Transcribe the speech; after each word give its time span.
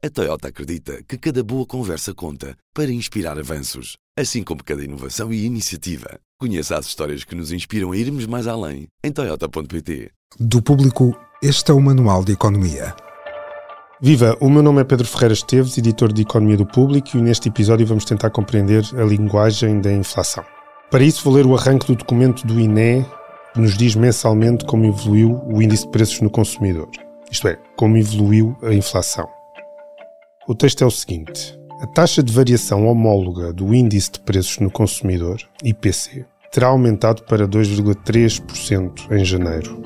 A 0.00 0.08
Toyota 0.08 0.46
acredita 0.46 1.02
que 1.08 1.18
cada 1.18 1.42
boa 1.42 1.66
conversa 1.66 2.14
conta 2.14 2.56
para 2.72 2.88
inspirar 2.88 3.36
avanços, 3.36 3.96
assim 4.16 4.44
como 4.44 4.62
cada 4.62 4.84
inovação 4.84 5.32
e 5.32 5.44
iniciativa. 5.44 6.20
Conheça 6.38 6.78
as 6.78 6.86
histórias 6.86 7.24
que 7.24 7.34
nos 7.34 7.50
inspiram 7.50 7.90
a 7.90 7.96
irmos 7.96 8.24
mais 8.24 8.46
além 8.46 8.86
em 9.02 9.10
Toyota.pt. 9.10 10.12
Do 10.38 10.62
público, 10.62 11.18
este 11.42 11.72
é 11.72 11.74
o 11.74 11.80
Manual 11.80 12.24
de 12.24 12.30
Economia. 12.30 12.94
Viva! 14.00 14.38
O 14.40 14.48
meu 14.48 14.62
nome 14.62 14.82
é 14.82 14.84
Pedro 14.84 15.04
Ferreira 15.04 15.34
Esteves, 15.34 15.76
editor 15.76 16.12
de 16.12 16.22
Economia 16.22 16.56
do 16.56 16.66
Público, 16.66 17.18
e 17.18 17.20
neste 17.20 17.48
episódio 17.48 17.84
vamos 17.84 18.04
tentar 18.04 18.30
compreender 18.30 18.84
a 18.96 19.02
linguagem 19.02 19.80
da 19.80 19.92
inflação. 19.92 20.44
Para 20.92 21.02
isso, 21.02 21.24
vou 21.24 21.34
ler 21.34 21.44
o 21.44 21.56
arranque 21.56 21.88
do 21.88 21.96
documento 21.96 22.46
do 22.46 22.60
INE, 22.60 23.04
que 23.52 23.60
nos 23.60 23.76
diz 23.76 23.96
mensalmente 23.96 24.64
como 24.64 24.86
evoluiu 24.86 25.42
o 25.44 25.60
índice 25.60 25.86
de 25.86 25.90
preços 25.90 26.20
no 26.20 26.30
consumidor. 26.30 26.88
Isto 27.32 27.48
é, 27.48 27.58
como 27.74 27.96
evoluiu 27.96 28.56
a 28.62 28.72
inflação. 28.72 29.37
O 30.48 30.54
texto 30.54 30.82
é 30.82 30.86
o 30.86 30.90
seguinte: 30.90 31.60
a 31.78 31.86
taxa 31.86 32.22
de 32.22 32.32
variação 32.32 32.86
homóloga 32.86 33.52
do 33.52 33.74
índice 33.74 34.12
de 34.12 34.20
preços 34.20 34.58
no 34.60 34.70
consumidor, 34.70 35.38
IPC, 35.62 36.24
terá 36.50 36.68
aumentado 36.68 37.22
para 37.24 37.46
2,3% 37.46 39.12
em 39.12 39.22
janeiro, 39.26 39.82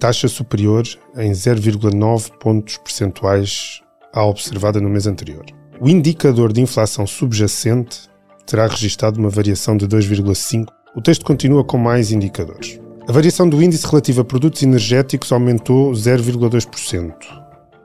taxa 0.00 0.26
superior 0.26 0.82
em 1.16 1.30
0,9 1.30 2.32
pontos 2.40 2.76
percentuais 2.78 3.82
à 4.12 4.24
observada 4.24 4.80
no 4.80 4.90
mês 4.90 5.06
anterior. 5.06 5.44
O 5.80 5.88
indicador 5.88 6.52
de 6.52 6.60
inflação 6.60 7.06
subjacente 7.06 8.10
terá 8.44 8.66
registrado 8.66 9.20
uma 9.20 9.30
variação 9.30 9.76
de 9.76 9.86
2,5. 9.86 10.66
O 10.96 11.00
texto 11.00 11.24
continua 11.24 11.62
com 11.62 11.78
mais 11.78 12.10
indicadores. 12.10 12.80
A 13.06 13.12
variação 13.12 13.48
do 13.48 13.62
índice 13.62 13.86
relativo 13.86 14.22
a 14.22 14.24
produtos 14.24 14.60
energéticos 14.64 15.30
aumentou 15.30 15.92
0,2%. 15.92 17.43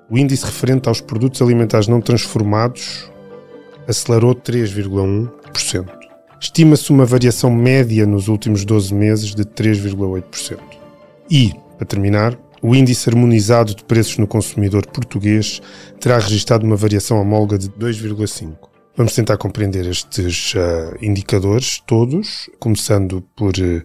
O 0.09 0.17
índice 0.17 0.45
referente 0.45 0.89
aos 0.89 1.01
produtos 1.01 1.41
alimentares 1.41 1.87
não 1.87 2.01
transformados 2.01 3.11
acelerou 3.87 4.33
3,1%. 4.33 5.87
Estima-se 6.41 6.91
uma 6.91 7.05
variação 7.05 7.51
média 7.51 8.05
nos 8.05 8.27
últimos 8.27 8.65
12 8.65 8.93
meses 8.93 9.35
de 9.35 9.43
3,8%. 9.43 10.57
E, 11.29 11.53
para 11.77 11.85
terminar, 11.85 12.39
o 12.61 12.75
índice 12.75 13.09
harmonizado 13.09 13.75
de 13.75 13.83
preços 13.83 14.17
no 14.17 14.25
consumidor 14.25 14.85
português 14.87 15.61
terá 15.99 16.17
registrado 16.17 16.65
uma 16.65 16.75
variação 16.75 17.21
homóloga 17.21 17.57
de 17.57 17.69
2,5%. 17.69 18.57
Vamos 18.97 19.13
tentar 19.13 19.37
compreender 19.37 19.85
estes 19.85 20.53
uh, 20.55 20.97
indicadores 21.01 21.81
todos, 21.85 22.49
começando 22.59 23.21
por 23.35 23.53
uh, 23.57 23.83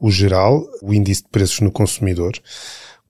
o 0.00 0.10
geral, 0.10 0.66
o 0.82 0.94
índice 0.94 1.22
de 1.22 1.28
preços 1.28 1.60
no 1.60 1.70
consumidor. 1.70 2.32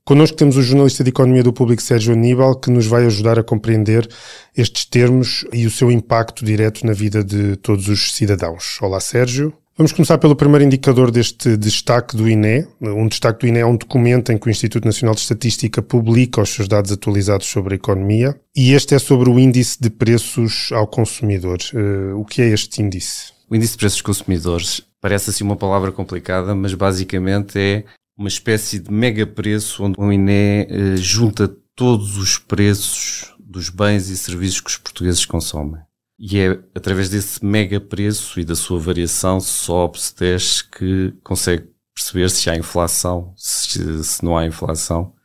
Connosco 0.09 0.35
temos 0.35 0.57
o 0.57 0.63
jornalista 0.63 1.03
de 1.03 1.11
Economia 1.11 1.43
do 1.43 1.53
Público 1.53 1.83
Sérgio 1.83 2.13
Aníbal, 2.13 2.55
que 2.55 2.71
nos 2.71 2.87
vai 2.87 3.05
ajudar 3.05 3.37
a 3.37 3.43
compreender 3.43 4.09
estes 4.57 4.83
termos 4.83 5.45
e 5.53 5.67
o 5.67 5.69
seu 5.69 5.91
impacto 5.91 6.43
direto 6.43 6.83
na 6.83 6.93
vida 6.93 7.23
de 7.23 7.55
todos 7.57 7.87
os 7.87 8.15
cidadãos. 8.15 8.79
Olá, 8.81 8.99
Sérgio. 8.99 9.53
Vamos 9.77 9.91
começar 9.91 10.17
pelo 10.17 10.35
primeiro 10.35 10.65
indicador 10.65 11.11
deste 11.11 11.55
destaque 11.55 12.17
do 12.17 12.27
INE. 12.27 12.65
Um 12.81 13.07
destaque 13.07 13.41
do 13.41 13.47
INE 13.49 13.59
é 13.59 13.65
um 13.67 13.77
documento 13.77 14.31
em 14.31 14.39
que 14.39 14.47
o 14.47 14.49
Instituto 14.49 14.83
Nacional 14.83 15.13
de 15.13 15.21
Estatística 15.21 15.79
publica 15.79 16.41
os 16.41 16.49
seus 16.49 16.67
dados 16.67 16.91
atualizados 16.91 17.45
sobre 17.45 17.75
a 17.75 17.77
economia 17.77 18.35
e 18.55 18.73
este 18.73 18.95
é 18.95 18.97
sobre 18.97 19.29
o 19.29 19.37
índice 19.37 19.77
de 19.79 19.91
preços 19.91 20.71
ao 20.71 20.87
consumidor. 20.87 21.59
Uh, 21.71 22.19
o 22.19 22.25
que 22.25 22.41
é 22.41 22.47
este 22.47 22.81
índice? 22.81 23.31
O 23.47 23.55
índice 23.55 23.73
de 23.73 23.77
preços 23.77 24.01
consumidores 24.01 24.81
parece 24.99 25.29
assim 25.29 25.43
uma 25.43 25.55
palavra 25.55 25.91
complicada, 25.91 26.55
mas 26.55 26.73
basicamente 26.73 27.59
é 27.59 27.83
uma 28.19 28.27
espécie 28.27 28.79
de 28.79 28.91
mega 28.91 29.25
preço 29.25 29.81
onde 29.81 29.97
o 29.97 30.11
INE 30.11 30.67
uh, 30.69 30.97
junta 30.97 31.47
todos 31.73 32.17
os 32.17 32.37
preços 32.37 33.33
dos 33.39 33.69
bens 33.69 34.09
e 34.09 34.17
serviços 34.17 34.59
que 34.59 34.69
os 34.69 34.77
portugueses 34.77 35.25
consomem. 35.25 35.81
E 36.19 36.37
é 36.37 36.49
através 36.75 37.09
desse 37.09 37.43
mega 37.43 37.79
preço 37.79 38.37
e 38.37 38.43
da 38.43 38.57
sua 38.57 38.77
variação 38.77 39.39
sobe, 39.39 39.97
se 39.97 40.13
desce, 40.17 40.69
que 40.69 41.13
consegue 41.23 41.69
perceber 41.95 42.29
se 42.29 42.49
há 42.49 42.57
inflação, 42.57 43.33
se, 43.37 44.03
se 44.03 44.23
não 44.23 44.37
há 44.37 44.45
inflação. 44.45 45.15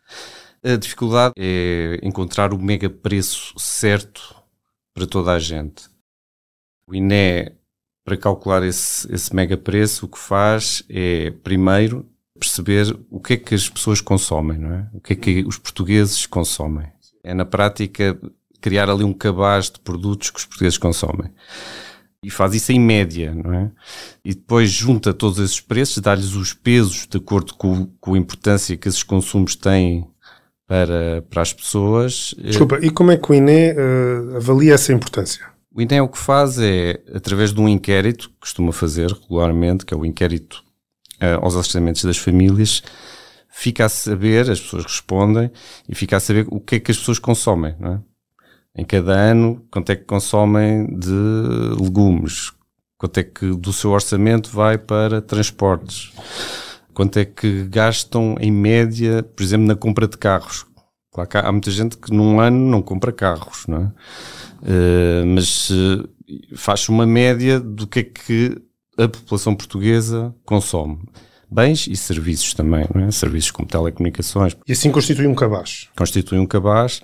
A 0.62 0.76
dificuldade 0.76 1.34
é 1.36 1.98
encontrar 2.00 2.54
o 2.54 2.58
mega 2.62 2.88
preço 2.88 3.52
certo 3.58 4.36
para 4.94 5.04
toda 5.04 5.32
a 5.32 5.38
gente. 5.40 5.88
O 6.86 6.94
INE, 6.94 7.56
para 8.04 8.16
calcular 8.16 8.62
esse, 8.62 9.12
esse 9.12 9.34
mega 9.34 9.56
preço, 9.56 10.06
o 10.06 10.08
que 10.08 10.18
faz 10.18 10.84
é, 10.88 11.32
primeiro, 11.42 12.08
perceber 12.44 12.96
o 13.10 13.20
que 13.20 13.34
é 13.34 13.36
que 13.36 13.54
as 13.54 13.68
pessoas 13.68 14.00
consomem, 14.00 14.58
não 14.58 14.72
é? 14.72 14.86
O 14.92 15.00
que 15.00 15.14
é 15.14 15.16
que 15.16 15.44
os 15.46 15.56
portugueses 15.56 16.26
consomem. 16.26 16.86
É, 17.22 17.32
na 17.32 17.44
prática, 17.44 18.18
criar 18.60 18.90
ali 18.90 19.02
um 19.02 19.12
cabaz 19.12 19.70
de 19.70 19.80
produtos 19.80 20.30
que 20.30 20.38
os 20.38 20.44
portugueses 20.44 20.78
consomem. 20.78 21.30
E 22.22 22.30
faz 22.30 22.54
isso 22.54 22.72
em 22.72 22.80
média, 22.80 23.34
não 23.34 23.52
é? 23.52 23.70
E 24.24 24.34
depois 24.34 24.70
junta 24.70 25.12
todos 25.12 25.38
esses 25.38 25.60
preços, 25.60 26.02
dá-lhes 26.02 26.34
os 26.34 26.52
pesos 26.52 27.06
de 27.08 27.18
acordo 27.18 27.54
com, 27.54 27.86
com 28.00 28.14
a 28.14 28.18
importância 28.18 28.76
que 28.76 28.88
esses 28.88 29.02
consumos 29.02 29.54
têm 29.56 30.06
para, 30.66 31.22
para 31.28 31.42
as 31.42 31.52
pessoas. 31.52 32.34
Desculpa, 32.38 32.78
e 32.80 32.90
como 32.90 33.10
é 33.10 33.16
que 33.16 33.30
o 33.30 33.34
INE 33.34 33.72
uh, 33.72 34.36
avalia 34.36 34.74
essa 34.74 34.92
importância? 34.92 35.44
O 35.74 35.82
INE 35.82 36.00
o 36.00 36.08
que 36.08 36.18
faz 36.18 36.58
é, 36.58 37.02
através 37.14 37.52
de 37.52 37.60
um 37.60 37.68
inquérito, 37.68 38.30
que 38.30 38.36
costuma 38.40 38.72
fazer 38.72 39.10
regularmente, 39.10 39.84
que 39.84 39.92
é 39.92 39.96
o 39.96 40.04
inquérito 40.04 40.63
aos 41.40 41.54
orçamentos 41.54 42.04
das 42.04 42.18
famílias, 42.18 42.82
fica 43.48 43.86
a 43.86 43.88
saber, 43.88 44.50
as 44.50 44.60
pessoas 44.60 44.84
respondem, 44.84 45.50
e 45.88 45.94
fica 45.94 46.16
a 46.16 46.20
saber 46.20 46.46
o 46.50 46.60
que 46.60 46.76
é 46.76 46.80
que 46.80 46.90
as 46.90 46.98
pessoas 46.98 47.18
consomem, 47.18 47.74
não 47.78 47.94
é? 47.94 48.00
em 48.76 48.84
cada 48.84 49.12
ano, 49.12 49.64
quanto 49.70 49.90
é 49.90 49.96
que 49.96 50.04
consomem 50.04 50.86
de 50.98 51.12
legumes, 51.80 52.52
quanto 52.98 53.18
é 53.18 53.22
que 53.22 53.54
do 53.54 53.72
seu 53.72 53.90
orçamento 53.92 54.50
vai 54.50 54.76
para 54.76 55.22
transportes, 55.22 56.12
quanto 56.92 57.18
é 57.18 57.24
que 57.24 57.64
gastam 57.64 58.34
em 58.40 58.50
média, 58.50 59.22
por 59.22 59.42
exemplo, 59.42 59.66
na 59.66 59.76
compra 59.76 60.08
de 60.08 60.18
carros. 60.18 60.66
Claro 61.12 61.30
que 61.30 61.36
há, 61.36 61.52
muita 61.52 61.70
gente 61.70 61.96
que 61.96 62.12
num 62.12 62.40
ano 62.40 62.58
não 62.68 62.82
compra 62.82 63.12
carros, 63.12 63.64
não 63.68 63.78
é? 63.78 63.92
Uh, 64.62 65.26
mas 65.26 65.70
uh, 65.70 66.08
faz 66.56 66.88
uma 66.88 67.06
média 67.06 67.60
do 67.60 67.86
que 67.86 68.00
é 68.00 68.02
que 68.02 68.60
a 68.98 69.08
população 69.08 69.54
portuguesa 69.54 70.34
consome. 70.44 71.00
Bens 71.50 71.86
e 71.86 71.96
serviços 71.96 72.54
também, 72.54 72.86
é? 72.94 73.10
Serviços 73.10 73.50
como 73.50 73.68
telecomunicações. 73.68 74.56
E 74.66 74.72
assim 74.72 74.90
constitui 74.90 75.26
um 75.26 75.34
cabaz. 75.34 75.88
Constitui 75.96 76.38
um 76.38 76.46
cabaz 76.46 77.00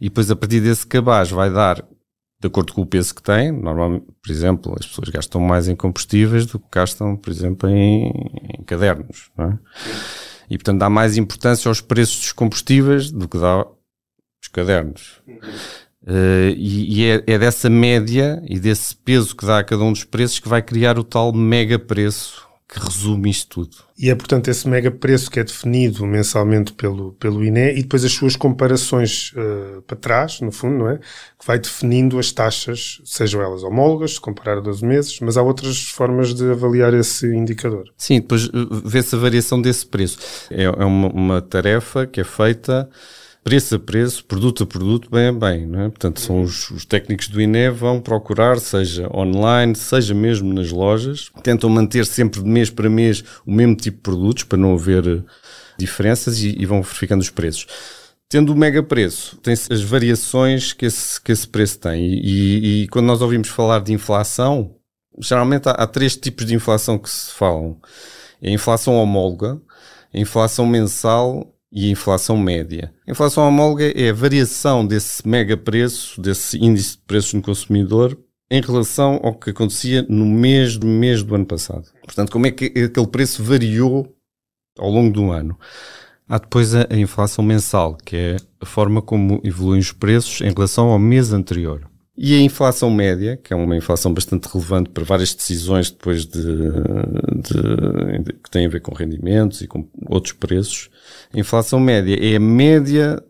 e 0.00 0.08
depois 0.08 0.30
a 0.30 0.36
partir 0.36 0.60
desse 0.60 0.86
cabaz 0.86 1.30
vai 1.30 1.50
dar, 1.50 1.76
de 2.40 2.46
acordo 2.46 2.72
com 2.72 2.82
o 2.82 2.86
peso 2.86 3.14
que 3.14 3.22
tem, 3.22 3.52
normalmente, 3.52 4.06
por 4.20 4.32
exemplo, 4.32 4.74
as 4.78 4.86
pessoas 4.86 5.08
gastam 5.08 5.40
mais 5.40 5.68
em 5.68 5.76
combustíveis 5.76 6.46
do 6.46 6.58
que 6.58 6.66
gastam, 6.72 7.16
por 7.16 7.30
exemplo, 7.30 7.68
em, 7.68 8.10
em 8.58 8.64
cadernos, 8.64 9.30
é? 9.38 9.58
E 10.50 10.58
portanto 10.58 10.80
dá 10.80 10.90
mais 10.90 11.16
importância 11.16 11.68
aos 11.68 11.80
preços 11.80 12.18
dos 12.18 12.32
combustíveis 12.32 13.10
do 13.10 13.28
que 13.28 13.38
dá 13.38 13.52
aos 13.52 14.48
cadernos. 14.52 15.22
Uh, 16.04 16.50
e, 16.56 17.00
e 17.00 17.10
é, 17.10 17.22
é, 17.26 17.38
dessa 17.38 17.70
média 17.70 18.42
e 18.48 18.58
desse 18.58 18.94
peso 18.96 19.36
que 19.36 19.46
dá 19.46 19.60
a 19.60 19.64
cada 19.64 19.84
um 19.84 19.92
dos 19.92 20.02
preços 20.02 20.40
que 20.40 20.48
vai 20.48 20.60
criar 20.60 20.98
o 20.98 21.04
tal 21.04 21.32
mega 21.32 21.78
preço 21.78 22.50
que 22.72 22.80
resume 22.80 23.28
isto 23.28 23.66
tudo. 23.66 23.76
E 23.98 24.08
é, 24.08 24.14
portanto, 24.14 24.48
esse 24.48 24.66
mega 24.66 24.90
preço 24.90 25.30
que 25.30 25.38
é 25.38 25.44
definido 25.44 26.06
mensalmente 26.06 26.72
pelo, 26.72 27.12
pelo 27.12 27.44
INE 27.44 27.72
e 27.72 27.82
depois 27.82 28.02
as 28.02 28.12
suas 28.12 28.34
comparações 28.34 29.32
uh, 29.32 29.82
para 29.82 29.96
trás, 29.96 30.40
no 30.40 30.50
fundo, 30.50 30.78
não 30.78 30.88
é? 30.88 30.96
Que 30.96 31.46
vai 31.46 31.58
definindo 31.58 32.18
as 32.18 32.32
taxas, 32.32 33.02
sejam 33.04 33.42
elas 33.42 33.62
homólogas, 33.62 34.14
se 34.14 34.20
comparar 34.20 34.56
a 34.56 34.60
12 34.60 34.86
meses, 34.86 35.20
mas 35.20 35.36
há 35.36 35.42
outras 35.42 35.82
formas 35.82 36.32
de 36.32 36.50
avaliar 36.50 36.94
esse 36.94 37.26
indicador. 37.26 37.84
Sim, 37.98 38.20
depois 38.20 38.46
eh, 38.46 38.50
vê-se 38.84 39.14
a 39.14 39.18
variação 39.18 39.60
desse 39.60 39.84
preço. 39.84 40.18
É, 40.50 40.64
é 40.64 40.84
uma, 40.84 41.08
uma 41.08 41.42
tarefa 41.42 42.06
que 42.06 42.22
é 42.22 42.24
feita 42.24 42.88
preço 43.44 43.74
a 43.74 43.78
preço, 43.78 44.24
produto 44.24 44.62
a 44.62 44.66
produto, 44.66 45.10
bem 45.10 45.28
a 45.28 45.32
bem. 45.32 45.66
Não 45.66 45.80
é? 45.82 45.88
Portanto, 45.88 46.20
são 46.20 46.42
os, 46.42 46.70
os, 46.70 46.84
técnicos 46.84 47.28
do 47.28 47.40
INE 47.40 47.70
vão 47.70 48.00
procurar, 48.00 48.58
seja 48.58 49.08
online, 49.14 49.74
seja 49.74 50.14
mesmo 50.14 50.52
nas 50.52 50.70
lojas, 50.70 51.30
tentam 51.42 51.68
manter 51.68 52.06
sempre 52.06 52.40
de 52.40 52.48
mês 52.48 52.70
para 52.70 52.88
mês 52.88 53.24
o 53.46 53.52
mesmo 53.52 53.74
tipo 53.74 53.96
de 53.96 54.02
produtos 54.02 54.44
para 54.44 54.58
não 54.58 54.74
haver 54.74 55.06
eh, 55.06 55.22
diferenças 55.78 56.40
e, 56.40 56.54
e 56.58 56.66
vão 56.66 56.82
verificando 56.82 57.20
os 57.20 57.30
preços. 57.30 57.66
Tendo 58.28 58.52
o 58.52 58.56
mega 58.56 58.82
preço, 58.82 59.36
tem 59.38 59.52
as 59.52 59.82
variações 59.82 60.72
que 60.72 60.86
esse, 60.86 61.20
que 61.20 61.32
esse 61.32 61.46
preço 61.46 61.78
tem. 61.80 62.06
E, 62.06 62.20
e, 62.22 62.82
e 62.82 62.88
quando 62.88 63.06
nós 63.06 63.20
ouvimos 63.20 63.48
falar 63.48 63.80
de 63.80 63.92
inflação, 63.92 64.74
geralmente 65.20 65.68
há, 65.68 65.72
há 65.72 65.86
três 65.86 66.16
tipos 66.16 66.46
de 66.46 66.54
inflação 66.54 66.98
que 66.98 67.10
se 67.10 67.30
falam. 67.32 67.78
É 68.40 68.48
a 68.48 68.52
inflação 68.52 68.94
homóloga, 68.94 69.60
a 70.14 70.18
inflação 70.18 70.64
mensal 70.64 71.52
e 71.72 71.88
a 71.88 71.90
inflação 71.90 72.36
média. 72.36 72.92
A 73.06 73.10
inflação 73.10 73.48
homóloga 73.48 73.84
é 73.98 74.10
a 74.10 74.12
variação 74.12 74.86
desse 74.86 75.26
mega 75.26 75.56
preço, 75.56 76.20
desse 76.20 76.58
índice 76.58 76.96
de 76.96 77.02
preços 77.06 77.32
no 77.32 77.42
consumidor, 77.42 78.18
em 78.50 78.60
relação 78.60 79.18
ao 79.22 79.34
que 79.34 79.48
acontecia 79.48 80.04
no 80.08 80.26
mesmo 80.26 80.84
mês 80.84 81.22
do 81.22 81.34
ano 81.34 81.46
passado. 81.46 81.88
Portanto, 82.04 82.30
como 82.30 82.46
é 82.46 82.50
que 82.50 82.66
aquele 82.66 83.06
preço 83.06 83.42
variou 83.42 84.14
ao 84.78 84.90
longo 84.90 85.10
do 85.10 85.30
ano? 85.30 85.58
Há 86.28 86.38
depois 86.38 86.74
a, 86.74 86.86
inflação 86.92 87.42
mensal, 87.42 87.96
que 88.04 88.16
é 88.16 88.36
a 88.60 88.66
forma 88.66 89.00
como 89.00 89.40
evoluem 89.42 89.80
os 89.80 89.92
preços 89.92 90.42
em 90.42 90.52
relação 90.52 90.88
ao 90.88 90.98
mês 90.98 91.32
anterior. 91.32 91.90
E 92.16 92.34
a 92.34 92.42
inflação 92.42 92.90
média, 92.90 93.38
que 93.38 93.52
é 93.52 93.56
uma 93.56 93.76
inflação 93.76 94.12
bastante 94.12 94.46
relevante 94.46 94.90
para 94.90 95.02
várias 95.02 95.34
decisões 95.34 95.90
depois 95.90 96.26
de, 96.26 96.42
de, 96.42 98.18
de, 98.22 98.32
que 98.34 98.50
têm 98.50 98.66
a 98.66 98.68
ver 98.68 98.80
com 98.80 98.94
rendimentos 98.94 99.62
e 99.62 99.66
com 99.66 99.88
outros 100.06 100.34
preços. 100.34 100.90
A 101.32 101.38
inflação 101.38 101.80
média 101.80 102.14
é 102.20 102.36
a 102.36 102.40
média 102.40 103.22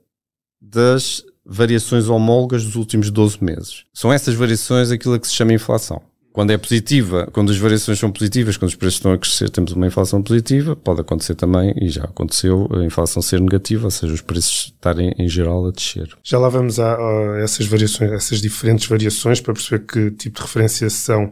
das 0.61 1.25
variações 1.45 2.09
homólogas 2.09 2.65
dos 2.65 2.75
últimos 2.75 3.11
12 3.11 3.43
meses. 3.43 3.85
São 3.95 4.13
essas 4.13 4.35
variações 4.35 4.91
aquilo 4.91 5.19
que 5.19 5.29
se 5.29 5.35
chama 5.35 5.53
inflação. 5.53 6.03
Quando 6.33 6.51
é 6.51 6.57
positiva, 6.57 7.29
quando 7.31 7.53
as 7.53 7.59
variações 7.59 7.99
são 7.99 8.11
positivas, 8.11 8.57
quando 8.57 8.71
os 8.71 8.75
preços 8.75 8.95
estão 8.97 9.13
a 9.13 9.19
crescer, 9.19 9.51
temos 9.51 9.73
uma 9.73 9.87
inflação 9.87 10.23
positiva. 10.23 10.75
Pode 10.75 11.03
acontecer 11.03 11.35
também, 11.35 11.75
e 11.81 11.91
já 11.91 12.05
aconteceu, 12.05 12.69
a 12.73 12.85
inflação 12.85 13.21
ser 13.21 13.41
negativa, 13.41 13.85
ou 13.85 13.91
seja, 13.91 14.15
os 14.15 14.23
preços 14.23 14.73
estarem 14.75 15.15
em 15.19 15.29
geral 15.29 15.67
a 15.67 15.71
descer. 15.71 16.09
Já 16.23 16.39
lá 16.39 16.49
vamos 16.49 16.81
a, 16.81 16.97
a 16.97 17.41
essas 17.41 17.67
variações, 17.67 18.11
essas 18.13 18.41
diferentes 18.41 18.89
variações, 18.89 19.41
para 19.41 19.53
perceber 19.53 19.85
que 19.87 20.11
tipo 20.13 20.37
de 20.37 20.43
referência 20.43 20.89
são 20.89 21.31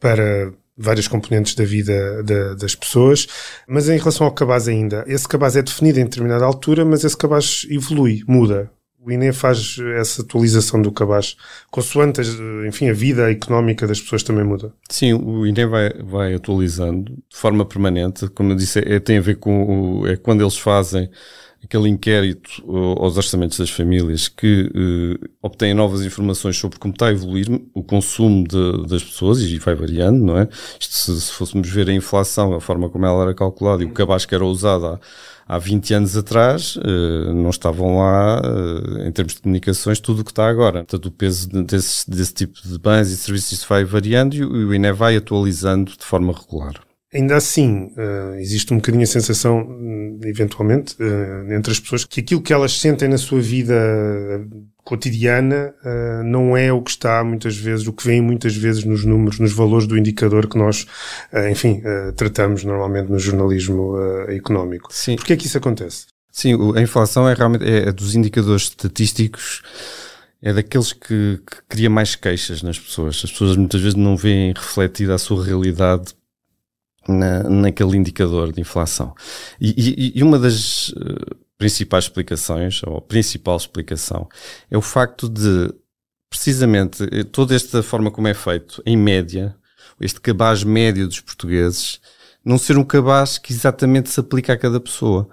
para 0.00 0.52
várias 0.76 1.06
componentes 1.06 1.54
da 1.54 1.64
vida 1.64 2.22
da, 2.24 2.54
das 2.54 2.74
pessoas, 2.74 3.28
mas 3.68 3.88
em 3.88 3.98
relação 3.98 4.26
ao 4.26 4.32
cabaz 4.32 4.66
ainda, 4.66 5.04
esse 5.06 5.28
cabaz 5.28 5.54
é 5.54 5.62
definido 5.62 6.00
em 6.00 6.04
determinada 6.04 6.44
altura, 6.44 6.84
mas 6.84 7.04
esse 7.04 7.16
cabaz 7.16 7.66
evolui, 7.68 8.24
muda 8.26 8.70
o 9.02 9.10
INE 9.10 9.32
faz 9.32 9.76
essa 9.96 10.22
atualização 10.22 10.80
do 10.80 10.92
cabaz, 10.92 11.36
consoante, 11.70 12.20
enfim, 12.68 12.90
a 12.90 12.92
vida 12.92 13.30
económica 13.30 13.86
das 13.86 14.00
pessoas 14.00 14.22
também 14.22 14.44
muda. 14.44 14.74
Sim, 14.90 15.14
o 15.14 15.46
INE 15.46 15.64
vai, 15.64 15.90
vai 16.02 16.34
atualizando 16.34 17.12
de 17.12 17.36
forma 17.36 17.64
permanente, 17.64 18.28
como 18.28 18.52
eu 18.52 18.56
disse, 18.56 18.78
é, 18.80 19.00
tem 19.00 19.18
a 19.18 19.22
ver 19.22 19.36
com 19.36 20.00
o, 20.00 20.06
é 20.06 20.16
quando 20.16 20.42
eles 20.42 20.58
fazem 20.58 21.10
aquele 21.62 21.88
inquérito 21.88 22.64
aos 22.98 23.16
orçamentos 23.16 23.58
das 23.58 23.70
famílias 23.70 24.28
que 24.28 24.70
eh, 24.74 25.28
obtêm 25.42 25.74
novas 25.74 26.02
informações 26.02 26.56
sobre 26.56 26.78
como 26.78 26.92
está 26.92 27.08
a 27.08 27.12
evoluir 27.12 27.46
o 27.74 27.82
consumo 27.82 28.46
de, 28.46 28.86
das 28.88 29.04
pessoas 29.04 29.40
e 29.40 29.58
vai 29.58 29.74
variando, 29.74 30.24
não 30.24 30.38
é? 30.38 30.48
Isto, 30.80 30.94
se, 30.94 31.20
se, 31.20 31.32
fôssemos 31.32 31.68
ver 31.68 31.88
a 31.88 31.92
inflação, 31.92 32.54
a 32.54 32.60
forma 32.60 32.88
como 32.88 33.04
ela 33.04 33.22
era 33.22 33.34
calculada 33.34 33.82
e 33.82 33.86
o 33.86 33.92
cabaz 33.92 34.24
que 34.24 34.34
era 34.34 34.44
usado 34.44 34.86
há, 34.86 35.00
há 35.46 35.58
20 35.58 35.94
anos 35.94 36.16
atrás 36.16 36.76
uh, 36.76 37.34
não 37.34 37.50
estavam 37.50 37.98
lá, 37.98 38.40
uh, 38.40 39.06
em 39.06 39.12
termos 39.12 39.34
de 39.34 39.42
comunicações, 39.42 40.00
tudo 40.00 40.22
o 40.22 40.24
que 40.24 40.32
está 40.32 40.48
agora. 40.48 40.78
Portanto, 40.84 41.06
o 41.06 41.10
peso 41.10 41.48
desse, 41.64 42.10
desse 42.10 42.34
tipo 42.34 42.60
de 42.66 42.78
bens 42.78 43.10
e 43.10 43.16
serviços 43.16 43.62
vai 43.64 43.84
variando 43.84 44.34
e 44.34 44.44
o 44.44 44.74
INE 44.74 44.92
vai 44.92 45.16
atualizando 45.16 45.92
de 45.96 46.04
forma 46.04 46.32
regular. 46.32 46.89
Ainda 47.12 47.36
assim, 47.36 47.90
uh, 47.96 48.36
existe 48.38 48.72
um 48.72 48.76
bocadinho 48.76 49.02
a 49.02 49.06
sensação, 49.06 49.66
hum, 49.68 50.20
eventualmente, 50.22 50.94
uh, 51.00 51.52
entre 51.52 51.72
as 51.72 51.80
pessoas, 51.80 52.04
que 52.04 52.20
aquilo 52.20 52.40
que 52.40 52.52
elas 52.52 52.78
sentem 52.78 53.08
na 53.08 53.18
sua 53.18 53.40
vida 53.40 53.74
cotidiana 54.84 55.74
uh, 55.84 56.22
não 56.22 56.56
é 56.56 56.72
o 56.72 56.80
que 56.80 56.90
está 56.90 57.24
muitas 57.24 57.56
vezes, 57.56 57.88
o 57.88 57.92
que 57.92 58.06
vem 58.06 58.20
muitas 58.20 58.54
vezes 58.54 58.84
nos 58.84 59.04
números, 59.04 59.40
nos 59.40 59.52
valores 59.52 59.88
do 59.88 59.98
indicador 59.98 60.46
que 60.46 60.56
nós, 60.56 60.86
enfim, 61.50 61.82
tratamos 62.16 62.62
normalmente 62.64 63.10
no 63.10 63.18
jornalismo 63.18 63.96
económico. 64.28 64.88
Sim. 64.92 65.16
Porquê 65.16 65.32
é 65.32 65.36
que 65.36 65.46
isso 65.46 65.58
acontece? 65.58 66.06
Sim, 66.30 66.54
a 66.76 66.80
inflação 66.80 67.28
é 67.28 67.34
realmente 67.34 67.64
é, 67.64 67.88
é 67.88 67.92
dos 67.92 68.14
indicadores 68.14 68.62
estatísticos 68.64 69.62
é 70.42 70.54
daqueles 70.54 70.92
que, 70.92 71.38
que, 71.46 71.56
cria 71.68 71.90
mais 71.90 72.14
queixas 72.14 72.62
nas 72.62 72.78
pessoas. 72.78 73.20
As 73.24 73.30
pessoas 73.30 73.56
muitas 73.56 73.80
vezes 73.80 73.94
não 73.94 74.16
veem 74.16 74.54
refletida 74.54 75.14
a 75.14 75.18
sua 75.18 75.44
realidade 75.44 76.14
na, 77.10 77.42
naquele 77.42 77.96
indicador 77.96 78.52
de 78.52 78.60
inflação. 78.60 79.14
E, 79.60 79.74
e, 79.76 80.18
e 80.18 80.22
uma 80.22 80.38
das 80.38 80.94
principais 81.60 82.04
explicações, 82.04 82.80
ou 82.86 83.02
principal 83.02 83.56
explicação, 83.58 84.26
é 84.70 84.78
o 84.78 84.80
facto 84.80 85.28
de, 85.28 85.70
precisamente, 86.30 87.06
eh, 87.12 87.22
toda 87.22 87.54
esta 87.54 87.82
forma 87.82 88.10
como 88.10 88.28
é 88.28 88.32
feito, 88.32 88.82
em 88.86 88.96
média, 88.96 89.54
este 90.00 90.20
cabaz 90.22 90.64
médio 90.64 91.06
dos 91.06 91.20
portugueses, 91.20 92.00
não 92.42 92.56
ser 92.56 92.78
um 92.78 92.84
cabaz 92.84 93.36
que 93.36 93.52
exatamente 93.52 94.08
se 94.08 94.18
aplica 94.18 94.54
a 94.54 94.56
cada 94.56 94.80
pessoa. 94.80 95.28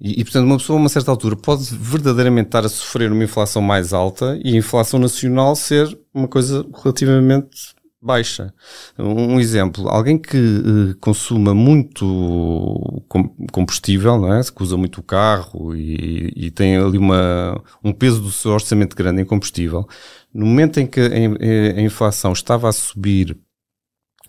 E, 0.00 0.20
e, 0.20 0.24
portanto, 0.24 0.46
uma 0.46 0.56
pessoa 0.56 0.78
a 0.78 0.80
uma 0.80 0.88
certa 0.88 1.10
altura 1.10 1.36
pode 1.36 1.64
verdadeiramente 1.74 2.46
estar 2.46 2.64
a 2.64 2.68
sofrer 2.70 3.12
uma 3.12 3.24
inflação 3.24 3.60
mais 3.60 3.92
alta 3.92 4.40
e 4.42 4.54
a 4.54 4.56
inflação 4.56 4.98
nacional 4.98 5.54
ser 5.54 5.98
uma 6.14 6.26
coisa 6.26 6.66
relativamente 6.82 7.74
baixa. 8.00 8.54
Um 8.98 9.40
exemplo, 9.40 9.88
alguém 9.88 10.16
que 10.16 10.36
uh, 10.36 10.96
consuma 11.00 11.52
muito 11.52 13.04
combustível, 13.52 14.18
não 14.18 14.32
é? 14.32 14.40
que 14.42 14.62
usa 14.62 14.76
muito 14.76 14.98
o 14.98 15.02
carro 15.02 15.74
e, 15.74 16.32
e, 16.36 16.50
tem 16.50 16.76
ali 16.76 16.96
uma, 16.96 17.60
um 17.82 17.92
peso 17.92 18.20
do 18.20 18.30
seu 18.30 18.52
orçamento 18.52 18.96
grande 18.96 19.22
em 19.22 19.24
combustível, 19.24 19.86
no 20.32 20.46
momento 20.46 20.78
em 20.78 20.86
que 20.86 21.00
a, 21.00 21.80
inflação 21.80 22.32
estava 22.32 22.68
a 22.68 22.72
subir 22.72 23.36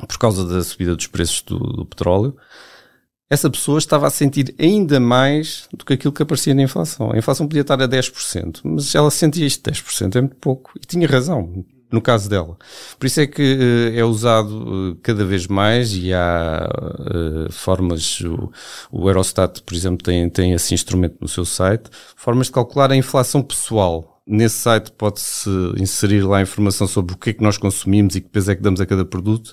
por 0.07 0.17
causa 0.17 0.45
da 0.47 0.63
subida 0.63 0.95
dos 0.95 1.07
preços 1.07 1.41
do, 1.41 1.59
do 1.59 1.85
petróleo, 1.85 2.35
essa 3.29 3.49
pessoa 3.49 3.77
estava 3.77 4.07
a 4.07 4.09
sentir 4.09 4.55
ainda 4.57 4.99
mais 4.99 5.67
do 5.71 5.85
que 5.85 5.93
aquilo 5.93 6.11
que 6.11 6.23
aparecia 6.23 6.55
na 6.55 6.63
inflação. 6.63 7.11
A 7.11 7.17
inflação 7.17 7.47
podia 7.47 7.61
estar 7.61 7.79
a 7.79 7.87
10%, 7.87 8.61
mas 8.63 8.95
ela 8.95 9.11
sentia 9.11 9.45
isto 9.45 9.69
10%, 9.69 10.15
é 10.15 10.21
muito 10.21 10.37
pouco. 10.37 10.71
E 10.81 10.85
tinha 10.87 11.07
razão 11.07 11.63
no 11.91 12.01
caso 12.01 12.29
dela. 12.29 12.57
Por 12.97 13.07
isso 13.07 13.19
é 13.19 13.27
que 13.27 13.41
uh, 13.41 13.97
é 13.97 14.03
usado 14.03 14.91
uh, 14.91 14.95
cada 15.01 15.25
vez 15.25 15.47
mais 15.47 15.93
e 15.93 16.13
há 16.13 16.69
uh, 16.69 17.51
formas, 17.51 18.21
o, 18.21 18.51
o, 18.91 19.09
Eurostat, 19.09 19.61
por 19.63 19.73
exemplo, 19.73 20.03
tem, 20.03 20.29
tem 20.29 20.53
esse 20.53 20.73
instrumento 20.73 21.17
no 21.19 21.27
seu 21.27 21.45
site, 21.45 21.89
formas 22.15 22.47
de 22.47 22.53
calcular 22.53 22.91
a 22.91 22.95
inflação 22.95 23.41
pessoal. 23.41 24.21
Nesse 24.27 24.57
site 24.57 24.91
pode-se 24.91 25.49
inserir 25.77 26.21
lá 26.21 26.39
informação 26.39 26.87
sobre 26.87 27.15
o 27.15 27.17
que 27.17 27.31
é 27.31 27.33
que 27.33 27.41
nós 27.41 27.57
consumimos 27.57 28.15
e 28.15 28.21
que 28.21 28.29
peso 28.29 28.51
é 28.51 28.55
que 28.55 28.61
damos 28.61 28.79
a 28.79 28.85
cada 28.85 29.03
produto 29.03 29.51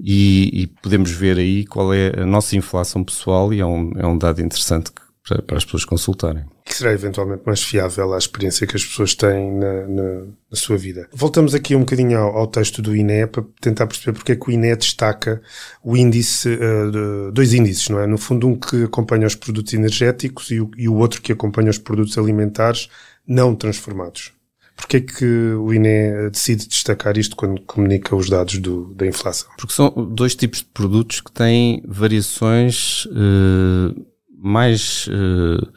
e, 0.00 0.62
e 0.62 0.66
podemos 0.66 1.12
ver 1.12 1.38
aí 1.38 1.64
qual 1.64 1.94
é 1.94 2.12
a 2.20 2.26
nossa 2.26 2.56
inflação 2.56 3.04
pessoal 3.04 3.54
e 3.54 3.60
é 3.60 3.66
um, 3.66 3.92
é 3.96 4.04
um 4.04 4.18
dado 4.18 4.42
interessante 4.42 4.90
para, 5.22 5.40
para 5.40 5.56
as 5.56 5.64
pessoas 5.64 5.84
consultarem. 5.84 6.44
Que 6.68 6.74
será 6.74 6.92
eventualmente 6.92 7.42
mais 7.46 7.62
fiável 7.62 8.12
à 8.12 8.18
experiência 8.18 8.66
que 8.66 8.76
as 8.76 8.84
pessoas 8.84 9.14
têm 9.14 9.52
na, 9.52 9.86
na, 9.88 10.20
na 10.50 10.56
sua 10.56 10.76
vida. 10.76 11.08
Voltamos 11.12 11.54
aqui 11.54 11.74
um 11.74 11.80
bocadinho 11.80 12.18
ao, 12.18 12.36
ao, 12.36 12.46
texto 12.46 12.82
do 12.82 12.94
INE 12.94 13.26
para 13.26 13.42
tentar 13.60 13.86
perceber 13.86 14.12
porque 14.12 14.32
é 14.32 14.36
que 14.36 14.50
o 14.50 14.52
INE 14.52 14.76
destaca 14.76 15.40
o 15.82 15.96
índice, 15.96 16.48
uh, 16.50 17.32
dois 17.32 17.54
índices, 17.54 17.88
não 17.88 18.00
é? 18.00 18.06
No 18.06 18.18
fundo, 18.18 18.46
um 18.46 18.54
que 18.54 18.84
acompanha 18.84 19.26
os 19.26 19.34
produtos 19.34 19.72
energéticos 19.72 20.50
e 20.50 20.60
o, 20.60 20.70
e 20.76 20.88
o 20.88 20.94
outro 20.94 21.22
que 21.22 21.32
acompanha 21.32 21.70
os 21.70 21.78
produtos 21.78 22.18
alimentares 22.18 22.88
não 23.26 23.54
transformados. 23.54 24.32
Porquê 24.78 24.98
é 24.98 25.00
que 25.00 25.24
o 25.24 25.74
INE 25.74 26.30
decide 26.30 26.68
destacar 26.68 27.18
isto 27.18 27.34
quando 27.34 27.60
comunica 27.62 28.14
os 28.14 28.30
dados 28.30 28.58
do, 28.58 28.94
da 28.94 29.06
inflação? 29.06 29.50
Porque 29.58 29.74
são 29.74 29.90
dois 29.90 30.36
tipos 30.36 30.60
de 30.60 30.66
produtos 30.66 31.20
que 31.20 31.32
têm 31.32 31.82
variações 31.84 33.04
uh, 33.06 34.06
mais 34.38 35.08
uh, 35.08 35.72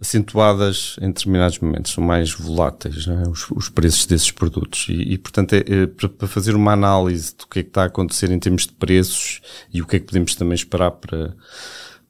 acentuadas 0.00 0.96
em 1.00 1.08
determinados 1.08 1.58
momentos, 1.58 1.92
são 1.92 2.02
mais 2.02 2.32
voláteis 2.32 3.06
é? 3.06 3.28
os, 3.28 3.50
os, 3.50 3.68
preços 3.68 4.06
desses 4.06 4.30
produtos. 4.30 4.86
E, 4.88 5.12
e 5.12 5.18
portanto, 5.18 5.52
é, 5.54 5.58
é, 5.58 5.86
para 5.86 6.28
fazer 6.28 6.54
uma 6.54 6.72
análise 6.72 7.34
do 7.36 7.46
que 7.46 7.60
é 7.60 7.62
que 7.62 7.68
está 7.68 7.82
a 7.82 7.86
acontecer 7.86 8.30
em 8.30 8.38
termos 8.38 8.66
de 8.66 8.72
preços 8.72 9.40
e 9.72 9.80
o 9.80 9.86
que 9.86 9.96
é 9.96 10.00
que 10.00 10.06
podemos 10.06 10.34
também 10.34 10.54
esperar 10.54 10.90
para, 10.92 11.36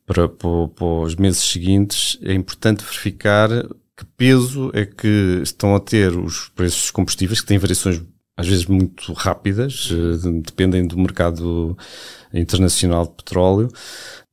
para, 0.06 0.28
para, 0.28 0.68
para 0.68 0.86
os 0.86 1.14
meses 1.16 1.44
seguintes, 1.44 2.18
é 2.22 2.32
importante 2.32 2.84
verificar 2.84 3.48
que 3.96 4.04
peso 4.16 4.70
é 4.74 4.86
que 4.86 5.40
estão 5.42 5.74
a 5.76 5.80
ter 5.80 6.16
os 6.16 6.48
preços 6.48 6.82
dos 6.82 6.90
combustíveis, 6.90 7.40
que 7.40 7.46
têm 7.46 7.58
variações 7.58 8.00
às 8.36 8.48
vezes 8.48 8.66
muito 8.66 9.12
rápidas, 9.12 9.90
uh, 9.90 10.40
dependem 10.40 10.86
do 10.86 10.98
mercado 10.98 11.76
internacional 12.32 13.06
de 13.06 13.12
petróleo, 13.12 13.68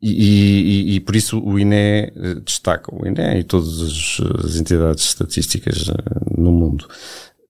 e, 0.01 0.11
e, 0.11 0.95
e, 0.95 0.99
por 1.01 1.13
isso 1.13 1.37
o 1.39 1.59
INE 1.59 1.75
eh, 1.75 2.35
destaca, 2.45 2.89
o 2.95 3.05
INE 3.05 3.39
e 3.39 3.43
todas 3.43 4.21
as 4.45 4.55
entidades 4.55 5.03
estatísticas 5.03 5.89
eh, 5.89 6.37
no 6.37 6.53
mundo, 6.53 6.87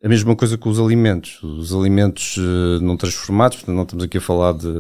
a 0.02 0.08
mesma 0.08 0.34
coisa 0.34 0.58
com 0.58 0.70
os 0.70 0.80
alimentos. 0.80 1.44
Os 1.44 1.74
alimentos 1.74 2.38
uh, 2.38 2.82
não 2.82 2.96
transformados, 2.96 3.58
portanto, 3.58 3.76
não 3.76 3.84
estamos 3.84 4.06
aqui 4.06 4.18
a 4.18 4.22
falar 4.22 4.54
de, 4.54 4.72